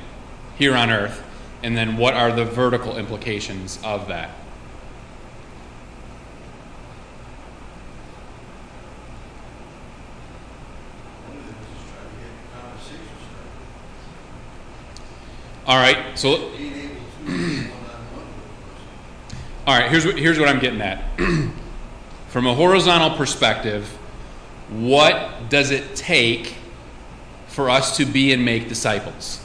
[0.57, 1.21] here on earth,
[1.61, 4.29] and then what are the vertical implications of that?
[15.65, 16.49] All right, so.
[19.65, 21.03] All right, here's what, here's what I'm getting at.
[22.29, 23.97] From a horizontal perspective,
[24.69, 26.55] what does it take
[27.47, 29.39] for us to be and make disciples?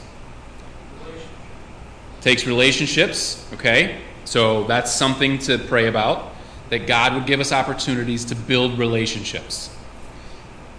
[2.21, 4.01] Takes relationships, okay?
[4.25, 6.33] So that's something to pray about.
[6.69, 9.75] That God would give us opportunities to build relationships.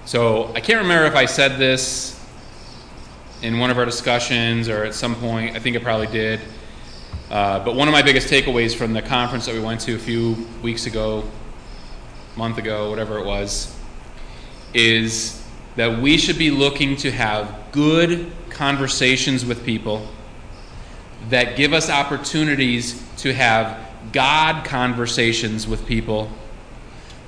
[0.04, 2.20] So I can't remember if I said this
[3.42, 5.56] in one of our discussions or at some point.
[5.56, 6.40] I think I probably did.
[7.30, 9.98] Uh, but one of my biggest takeaways from the conference that we went to a
[9.98, 11.24] few weeks ago,
[12.36, 13.76] month ago, whatever it was,
[14.74, 15.44] is
[15.76, 20.06] that we should be looking to have good conversations with people
[21.28, 23.78] that give us opportunities to have
[24.12, 26.30] God conversations with people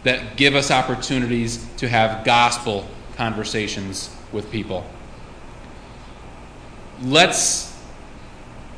[0.04, 2.86] that give us opportunities to have gospel
[3.16, 4.84] conversations with people.
[7.02, 7.76] Let's,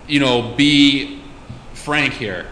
[0.06, 1.22] you know, be
[1.72, 2.46] frank here.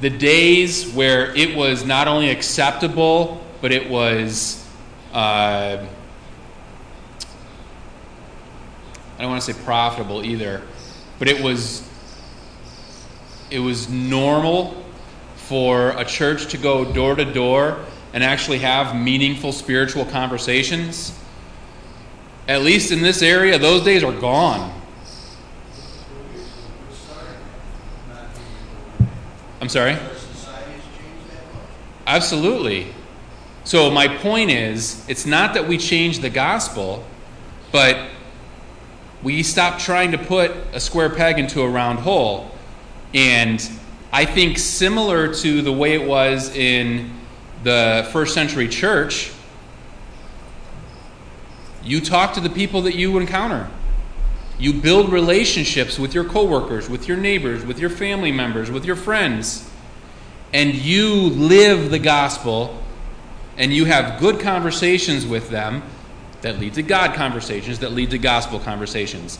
[0.00, 4.65] The days where it was not only acceptable, but it was
[5.16, 5.86] uh,
[9.16, 10.60] I don't want to say profitable either,
[11.18, 11.88] but it was
[13.50, 14.84] it was normal
[15.36, 17.78] for a church to go door to door
[18.12, 21.18] and actually have meaningful spiritual conversations.
[22.46, 24.70] At least in this area, those days are gone.
[29.62, 29.96] I'm sorry?
[32.06, 32.92] Absolutely.
[33.66, 37.04] So, my point is, it's not that we change the gospel,
[37.72, 38.10] But
[39.24, 42.52] we stop trying to put a square peg into a round hole.
[43.12, 43.68] And
[44.12, 47.10] I think similar to the way it was in
[47.64, 49.32] the first century church,
[51.82, 53.68] you talk to the people that you encounter.
[54.60, 58.96] You build relationships with your coworkers, with your neighbors, with your family members, with your
[58.96, 59.68] friends.
[60.54, 62.80] And you live the gospel
[63.58, 65.82] and you have good conversations with them
[66.42, 69.38] that lead to God conversations, that lead to gospel conversations.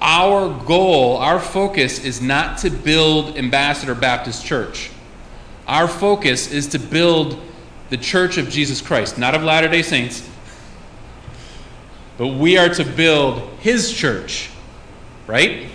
[0.00, 4.90] Our goal, our focus is not to build Ambassador Baptist Church.
[5.66, 7.40] Our focus is to build
[7.90, 10.28] the church of Jesus Christ, not of Latter day Saints,
[12.18, 14.50] but we are to build His church,
[15.26, 15.68] right?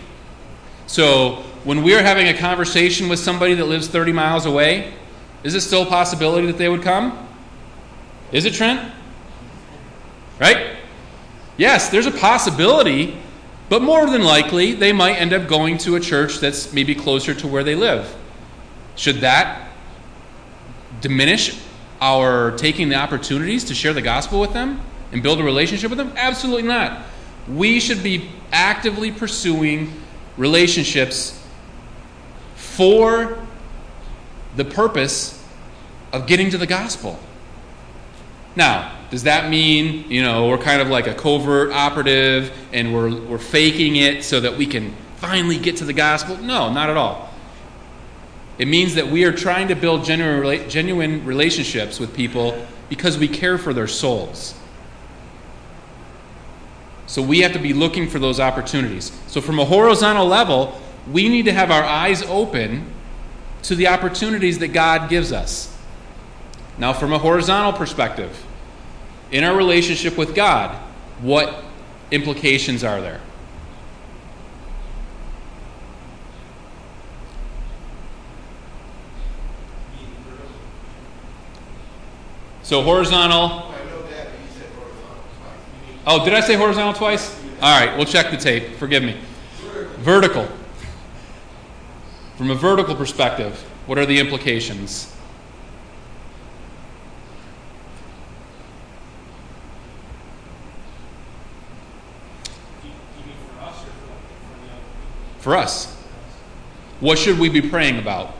[0.87, 4.93] So when we are having a conversation with somebody that lives 30 miles away,
[5.43, 7.27] is it still a possibility that they would come?
[8.31, 8.91] Is it, Trent?
[10.39, 10.77] Right?
[11.57, 13.17] Yes, there's a possibility,
[13.69, 17.33] but more than likely, they might end up going to a church that's maybe closer
[17.35, 18.15] to where they live.
[18.95, 19.69] Should that
[21.01, 21.59] diminish
[21.99, 24.81] our taking the opportunities to share the gospel with them
[25.11, 26.13] and build a relationship with them?
[26.15, 27.03] Absolutely not.
[27.47, 29.93] We should be actively pursuing
[30.37, 31.37] relationships
[32.55, 33.37] for
[34.55, 35.43] the purpose
[36.11, 37.19] of getting to the gospel.
[38.55, 43.13] Now, does that mean, you know, we're kind of like a covert operative and we're,
[43.21, 46.37] we're faking it so that we can finally get to the gospel?
[46.37, 47.29] No, not at all.
[48.57, 53.27] It means that we are trying to build genuine, genuine relationships with people because we
[53.27, 54.53] care for their souls.
[57.07, 59.11] So we have to be looking for those opportunities.
[59.27, 60.79] So, from a horizontal level,
[61.11, 62.85] we need to have our eyes open
[63.63, 65.77] to the opportunities that God gives us.
[66.77, 68.45] Now, from a horizontal perspective,
[69.31, 70.75] in our relationship with God,
[71.21, 71.63] what
[72.11, 73.21] implications are there?
[82.63, 83.73] So horizontal.
[86.07, 87.37] Oh, did I say horizontal twice?
[87.61, 88.75] All right, we'll check the tape.
[88.77, 89.17] Forgive me.
[89.97, 90.47] Vertical.
[92.41, 93.53] From a vertical perspective,
[93.85, 95.15] what are the implications?
[105.37, 105.95] For us.
[106.99, 108.33] What should we be praying about?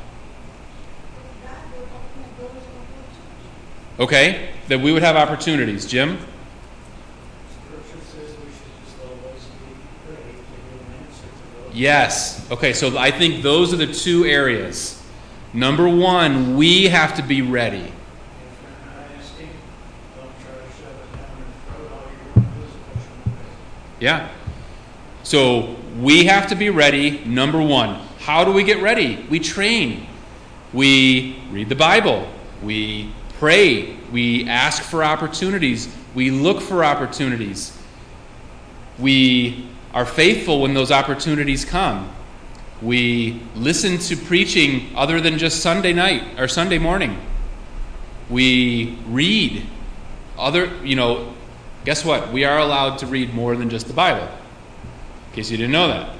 [4.00, 5.86] Okay, that we would have opportunities.
[5.86, 6.18] Jim?
[11.74, 12.50] Yes.
[12.52, 15.02] Okay, so I think those are the two areas.
[15.54, 17.92] Number one, we have to be ready.
[24.00, 24.30] Yeah.
[25.24, 27.24] So we have to be ready.
[27.26, 28.00] Number one.
[28.20, 29.26] How do we get ready?
[29.30, 30.08] We train.
[30.74, 32.28] We read the Bible.
[32.64, 33.98] We pray.
[34.12, 35.94] We ask for opportunities.
[36.16, 37.78] We look for opportunities.
[39.00, 42.12] We are faithful when those opportunities come.
[42.82, 47.20] We listen to preaching other than just Sunday night or Sunday morning.
[48.30, 49.66] We read
[50.38, 51.34] other, you know,
[51.86, 52.32] guess what?
[52.32, 54.24] We are allowed to read more than just the Bible.
[54.24, 56.16] In case you didn't know that.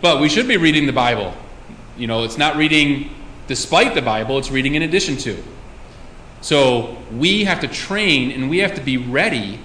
[0.00, 1.34] But we should be reading the Bible.
[1.96, 3.10] You know, it's not reading
[3.46, 5.42] despite the Bible, it's reading in addition to.
[6.40, 9.60] So we have to train and we have to be ready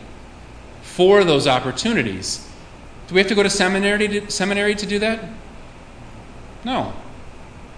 [0.82, 2.47] for those opportunities.
[3.08, 5.24] Do we have to go to seminary to, seminary to do that?
[6.66, 6.94] No.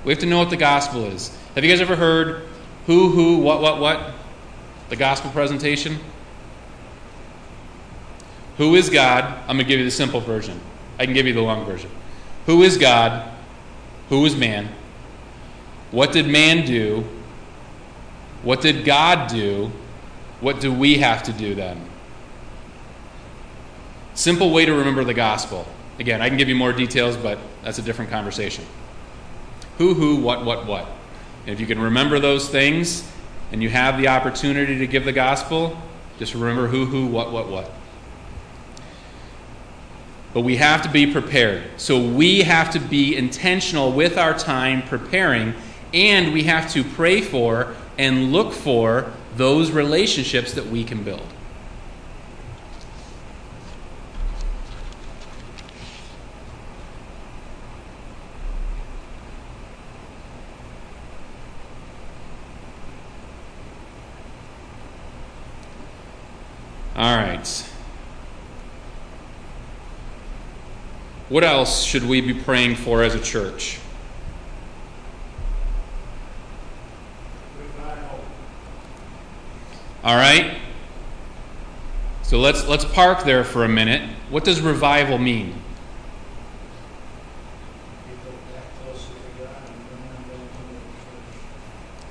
[0.04, 1.36] We have to know what the gospel is.
[1.56, 2.48] Have you guys ever heard
[2.88, 4.14] who, who, what, what, what?
[4.90, 6.00] The gospel presentation?
[8.58, 9.24] Who is God?
[9.48, 10.60] I'm going to give you the simple version.
[10.98, 11.92] I can give you the long version.
[12.46, 13.32] Who is God?
[14.10, 14.68] Who is man?
[15.92, 17.06] What did man do?
[18.44, 19.72] What did God do?
[20.42, 21.89] What do we have to do then?
[24.20, 25.66] Simple way to remember the gospel.
[25.98, 28.66] Again, I can give you more details, but that's a different conversation.
[29.78, 30.90] Who, who, what, what, what.
[31.46, 33.10] And if you can remember those things
[33.54, 35.82] and you have the opportunity to give the gospel,
[36.18, 37.72] just remember who, who, what, what, what.
[40.34, 41.64] But we have to be prepared.
[41.78, 45.54] So we have to be intentional with our time preparing,
[45.94, 51.26] and we have to pray for and look for those relationships that we can build.
[67.00, 67.48] All right.
[71.30, 73.80] What else should we be praying for as a church?
[80.04, 80.58] All right.
[82.24, 84.02] So let's let's park there for a minute.
[84.30, 85.56] What does revival mean?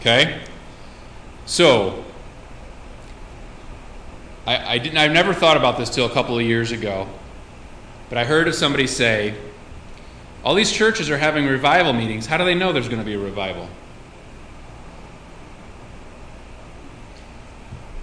[0.00, 0.40] Okay.
[1.44, 2.06] So
[4.48, 7.06] I, I didn't I've never thought about this till a couple of years ago.
[8.08, 9.34] But I heard of somebody say,
[10.42, 12.24] all these churches are having revival meetings.
[12.24, 13.68] How do they know there's going to be a revival?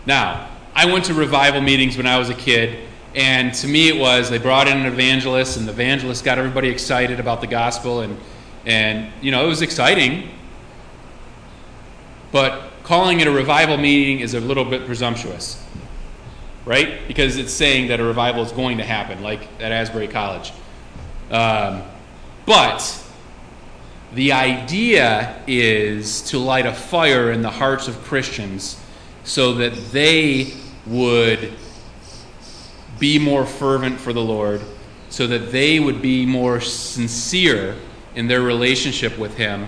[0.05, 3.97] Now, I went to revival meetings when I was a kid, and to me it
[3.97, 8.01] was they brought in an evangelist, and the evangelist got everybody excited about the gospel,
[8.01, 8.19] and,
[8.67, 10.29] and you know, it was exciting.
[12.31, 15.64] But calling it a revival meeting is a little bit presumptuous,
[16.65, 17.07] right?
[17.07, 20.51] Because it's saying that a revival is going to happen, like at Asbury College.
[21.31, 21.83] Um,
[22.45, 23.03] but
[24.13, 28.79] the idea is to light a fire in the hearts of Christians
[29.23, 30.53] so that they
[30.85, 31.53] would
[32.99, 34.61] be more fervent for the Lord,
[35.09, 37.75] so that they would be more sincere
[38.15, 39.67] in their relationship with Him,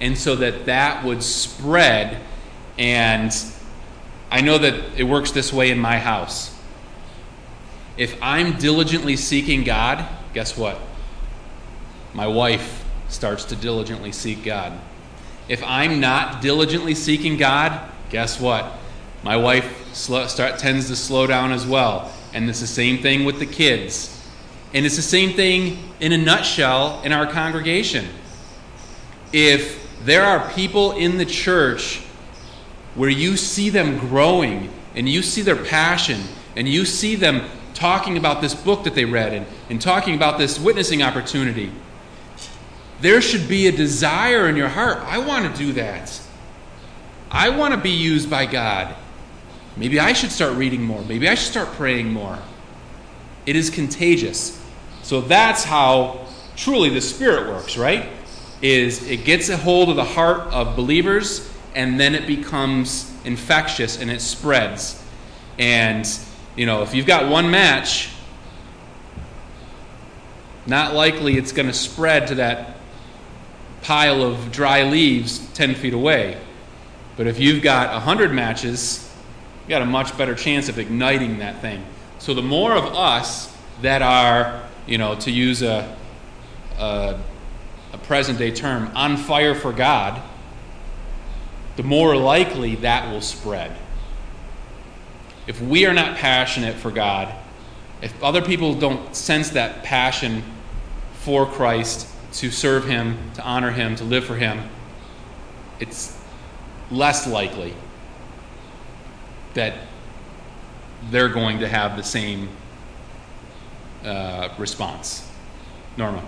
[0.00, 2.20] and so that that would spread.
[2.76, 3.32] And
[4.34, 6.52] I know that it works this way in my house.
[7.96, 10.76] If I'm diligently seeking God, guess what?
[12.14, 14.72] My wife starts to diligently seek God.
[15.48, 17.80] If I'm not diligently seeking God,
[18.10, 18.72] guess what?
[19.22, 22.12] My wife slow, start, tends to slow down as well.
[22.32, 24.20] And it's the same thing with the kids.
[24.72, 28.08] And it's the same thing in a nutshell in our congregation.
[29.32, 32.03] If there are people in the church
[32.94, 36.20] where you see them growing and you see their passion
[36.56, 40.38] and you see them talking about this book that they read and, and talking about
[40.38, 41.72] this witnessing opportunity,
[43.00, 44.98] there should be a desire in your heart.
[44.98, 46.20] I want to do that.
[47.30, 48.94] I want to be used by God.
[49.76, 51.02] Maybe I should start reading more.
[51.02, 52.38] Maybe I should start praying more.
[53.44, 54.62] It is contagious.
[55.02, 56.26] So that's how
[56.56, 58.08] truly the Spirit works, right?
[58.62, 64.00] Is it gets a hold of the heart of believers and then it becomes infectious
[64.00, 65.02] and it spreads.
[65.58, 66.08] And,
[66.56, 68.10] you know, if you've got one match,
[70.66, 72.76] not likely it's going to spread to that
[73.82, 76.40] pile of dry leaves 10 feet away.
[77.16, 79.10] But if you've got 100 matches,
[79.60, 81.84] you've got a much better chance of igniting that thing.
[82.18, 85.96] So the more of us that are, you know, to use a,
[86.78, 87.20] a,
[87.92, 90.22] a present day term, on fire for God,
[91.76, 93.76] the more likely that will spread.
[95.46, 97.34] If we are not passionate for God,
[98.00, 100.42] if other people don't sense that passion
[101.20, 104.68] for Christ, to serve Him, to honor Him, to live for Him,
[105.80, 106.18] it's
[106.90, 107.74] less likely
[109.54, 109.74] that
[111.10, 112.48] they're going to have the same
[114.04, 115.30] uh, response.
[115.96, 116.22] Norma.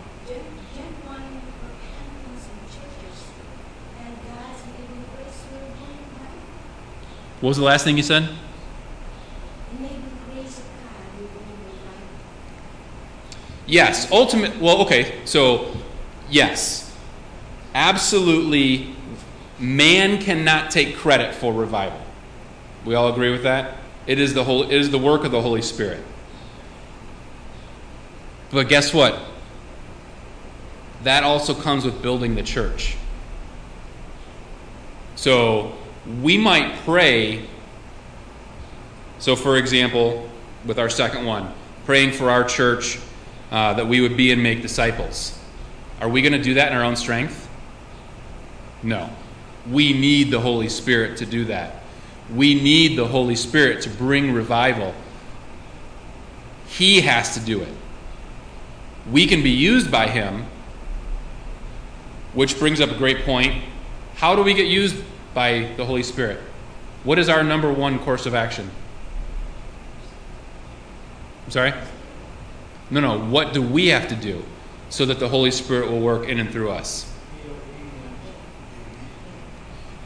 [7.47, 8.29] What was the last thing you said?
[13.67, 14.61] Yes, ultimate.
[14.61, 15.73] Well, okay, so
[16.29, 16.93] yes,
[17.73, 18.97] absolutely.
[19.61, 22.01] Man cannot take credit for revival.
[22.85, 23.77] We all agree with that?
[24.09, 26.03] It is the whole it is the work of the Holy Spirit.
[28.51, 29.21] But guess what?
[31.05, 32.97] That also comes with building the church.
[35.15, 35.77] So
[36.23, 37.47] we might pray.
[39.19, 40.29] So, for example,
[40.65, 41.53] with our second one,
[41.85, 42.99] praying for our church
[43.51, 45.39] uh, that we would be and make disciples.
[46.01, 47.49] Are we going to do that in our own strength?
[48.83, 49.11] No.
[49.71, 51.83] We need the Holy Spirit to do that.
[52.35, 54.95] We need the Holy Spirit to bring revival.
[56.69, 57.73] He has to do it.
[59.11, 60.45] We can be used by Him,
[62.35, 63.63] which brings up a great point.
[64.17, 65.03] How do we get used
[65.37, 66.41] by the Holy Spirit?
[67.05, 68.71] What is our number one course of action?
[71.45, 71.75] I'm sorry?
[72.91, 73.21] No, no.
[73.21, 74.43] What do we have to do
[74.89, 77.13] so that the Holy Spirit will work in and through us?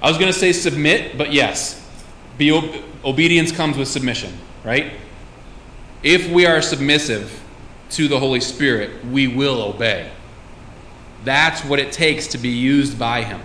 [0.02, 1.88] I was going to say submit, but yes,
[2.36, 2.50] be
[3.04, 4.94] obedience comes with submission, right?
[6.02, 7.40] If we are submissive
[7.90, 10.10] to the Holy Spirit, we will obey.
[11.22, 13.40] That's what it takes to be used by Him.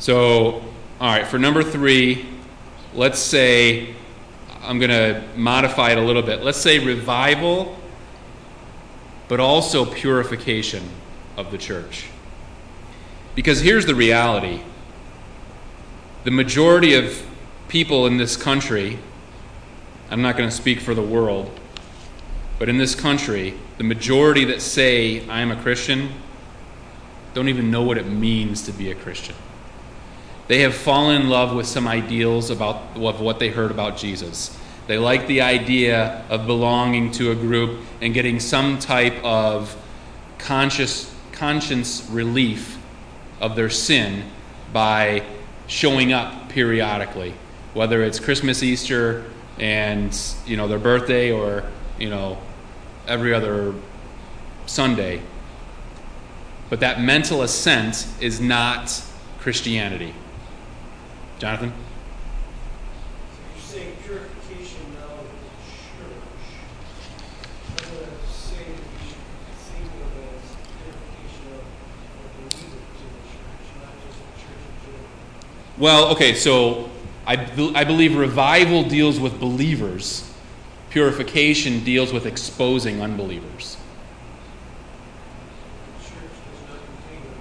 [0.00, 0.62] So,
[0.98, 2.26] All right, for number three,
[2.94, 3.94] let's say,
[4.62, 6.42] I'm going to modify it a little bit.
[6.42, 7.78] Let's say revival,
[9.28, 10.88] but also purification
[11.36, 12.06] of the church.
[13.34, 14.62] Because here's the reality
[16.24, 17.22] the majority of
[17.68, 18.98] people in this country,
[20.10, 21.60] I'm not going to speak for the world,
[22.58, 26.08] but in this country, the majority that say, I am a Christian,
[27.34, 29.36] don't even know what it means to be a Christian.
[30.50, 34.58] They have fallen in love with some ideals about of what they heard about Jesus.
[34.88, 39.76] They like the idea of belonging to a group and getting some type of
[40.38, 42.78] conscious conscience relief
[43.40, 44.24] of their sin
[44.72, 45.22] by
[45.68, 47.32] showing up periodically,
[47.72, 49.26] whether it's Christmas, Easter,
[49.60, 50.12] and
[50.46, 51.62] you know their birthday, or
[51.96, 52.38] you know
[53.06, 53.72] every other
[54.66, 55.22] Sunday.
[56.68, 59.00] But that mental assent is not
[59.38, 60.12] Christianity.
[61.40, 61.72] Jonathan?
[61.72, 65.48] So you're saying purification now of the
[65.96, 66.44] church.
[67.78, 69.24] I'm going to say that we should
[69.56, 71.64] think of it as purification of
[72.20, 75.08] of believers in the church, not just the church in general.
[75.78, 76.90] Well, okay, so
[77.26, 80.30] I, be- I believe revival deals with believers,
[80.90, 83.78] purification deals with exposing unbelievers.
[85.96, 87.38] The church does not contain it.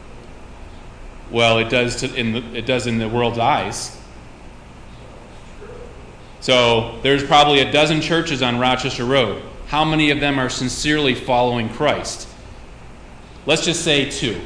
[1.32, 3.95] Well, it does, to, in the, it does in the world's eyes.
[6.39, 9.43] So there's probably a dozen churches on Rochester Road.
[9.67, 12.27] How many of them are sincerely following Christ?
[13.45, 14.41] Let's just say two,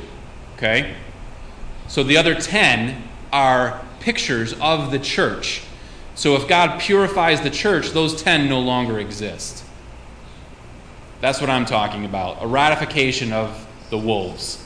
[0.58, 0.96] okay?
[1.88, 5.62] So the other 10 are pictures of the church.
[6.16, 9.64] So if God purifies the church, those 10 no longer exist.
[11.22, 12.44] That's what I'm talking about.
[12.44, 14.63] A ratification of the wolves.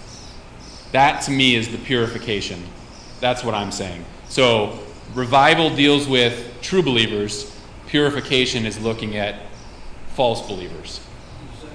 [0.92, 2.64] That to me is the purification.
[3.20, 4.06] That's what I'm saying.
[4.30, 4.80] So
[5.14, 7.54] revival deals with true believers,
[7.88, 9.42] purification is looking at
[10.16, 11.00] false believers.
[11.00, 11.70] Is that,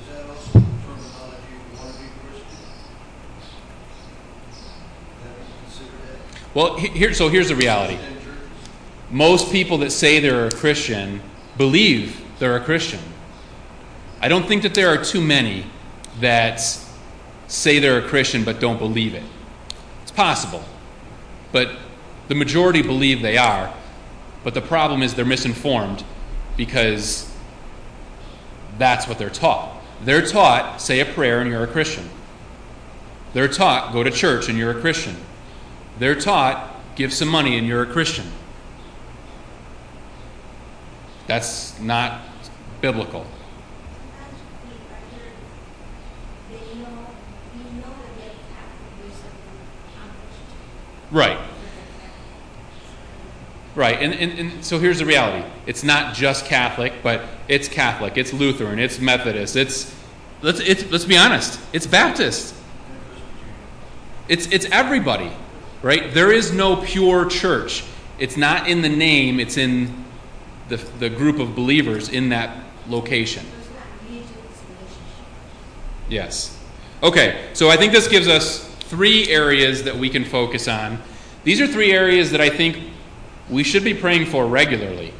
[0.00, 2.56] is that also the terminology of wannabe Christian?
[5.22, 6.54] That is that?
[6.54, 7.98] Well, here, so here's the reality.
[9.10, 11.20] Most people that say they're a Christian
[11.56, 13.00] believe they're a Christian.
[14.20, 15.66] I don't think that there are too many
[16.20, 16.60] that
[17.50, 19.24] say they're a Christian but don't believe it.
[20.02, 20.64] It's possible.
[21.52, 21.70] But
[22.28, 23.74] the majority believe they are.
[24.44, 26.04] But the problem is they're misinformed
[26.56, 27.30] because
[28.78, 29.76] that's what they're taught.
[30.02, 32.08] They're taught, say a prayer and you're a Christian.
[33.34, 35.16] They're taught, go to church and you're a Christian.
[35.98, 38.26] They're taught, give some money and you're a Christian.
[41.26, 42.22] That's not
[42.80, 43.26] biblical.
[51.10, 51.38] Right.
[53.74, 55.48] Right, and, and, and so here's the reality.
[55.64, 59.94] It's not just Catholic, but it's Catholic, it's Lutheran, it's Methodist, it's
[60.42, 62.54] let's it's, let's be honest, it's Baptist.
[64.28, 65.30] It's it's everybody,
[65.82, 66.12] right?
[66.12, 67.84] There is no pure church.
[68.18, 70.04] It's not in the name, it's in
[70.68, 72.56] the, the group of believers in that
[72.88, 73.46] location.
[76.08, 76.58] Yes.
[77.02, 80.98] Okay, so I think this gives us three areas that we can focus on.
[81.44, 82.76] These are three areas that I think
[83.48, 85.14] we should be praying for regularly.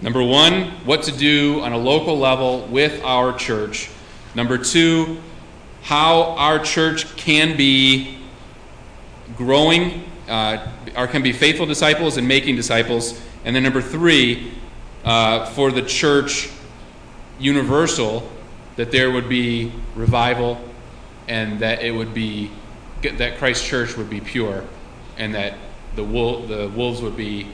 [0.00, 3.88] Number one, what to do on a local level with our church.
[4.34, 5.20] Number two,
[5.82, 8.18] how our church can be
[9.36, 10.66] growing, uh,
[10.96, 13.22] or can be faithful disciples and making disciples.
[13.44, 14.54] And then number three,
[15.04, 16.50] uh, for the church
[17.38, 18.28] universal,
[18.74, 20.60] that there would be revival
[21.28, 22.50] and that it would be
[23.02, 24.64] that Christ Church would be pure
[25.18, 25.54] and that
[25.96, 27.48] the the wolves would be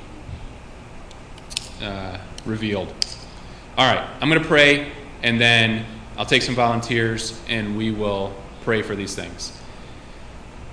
[1.82, 2.92] uh, revealed.
[3.76, 4.92] All right, I'm going to pray
[5.22, 5.84] and then
[6.16, 9.56] I'll take some volunteers and we will pray for these things.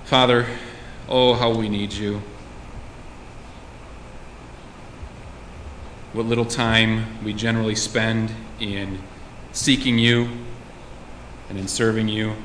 [0.05, 0.45] Father,
[1.07, 2.21] oh how we need you.
[6.13, 8.99] What little time we generally spend in
[9.51, 10.29] seeking you
[11.49, 12.35] and in serving you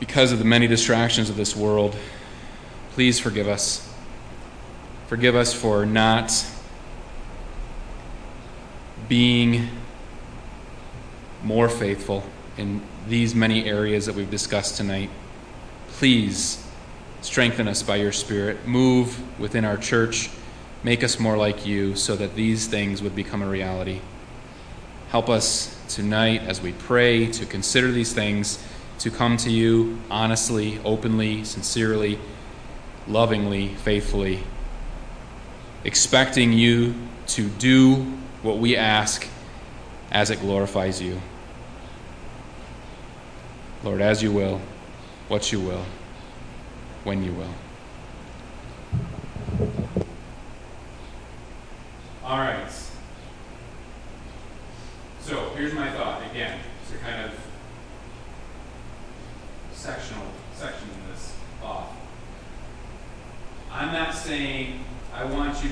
[0.00, 1.96] because of the many distractions of this world.
[2.92, 3.88] Please forgive us.
[5.08, 6.32] Forgive us for not
[9.08, 9.68] being
[11.42, 12.24] more faithful
[12.56, 15.08] in these many areas that we've discussed tonight.
[15.88, 16.64] Please
[17.20, 18.66] strengthen us by your Spirit.
[18.66, 20.30] Move within our church.
[20.84, 24.00] Make us more like you so that these things would become a reality.
[25.10, 28.62] Help us tonight as we pray to consider these things,
[28.98, 32.18] to come to you honestly, openly, sincerely
[33.08, 34.40] lovingly, faithfully,
[35.84, 36.94] expecting you
[37.26, 37.96] to do
[38.42, 39.26] what we ask
[40.10, 41.20] as it glorifies you.
[43.82, 44.60] Lord, as you will,
[45.28, 45.84] what you will,
[47.04, 47.54] when you will.
[52.24, 52.70] All right.
[55.20, 56.58] So here's my thought again
[56.90, 57.47] to kind of
[59.78, 60.26] sectional
[60.56, 61.94] section of this off.
[63.70, 65.66] I'm not saying I want you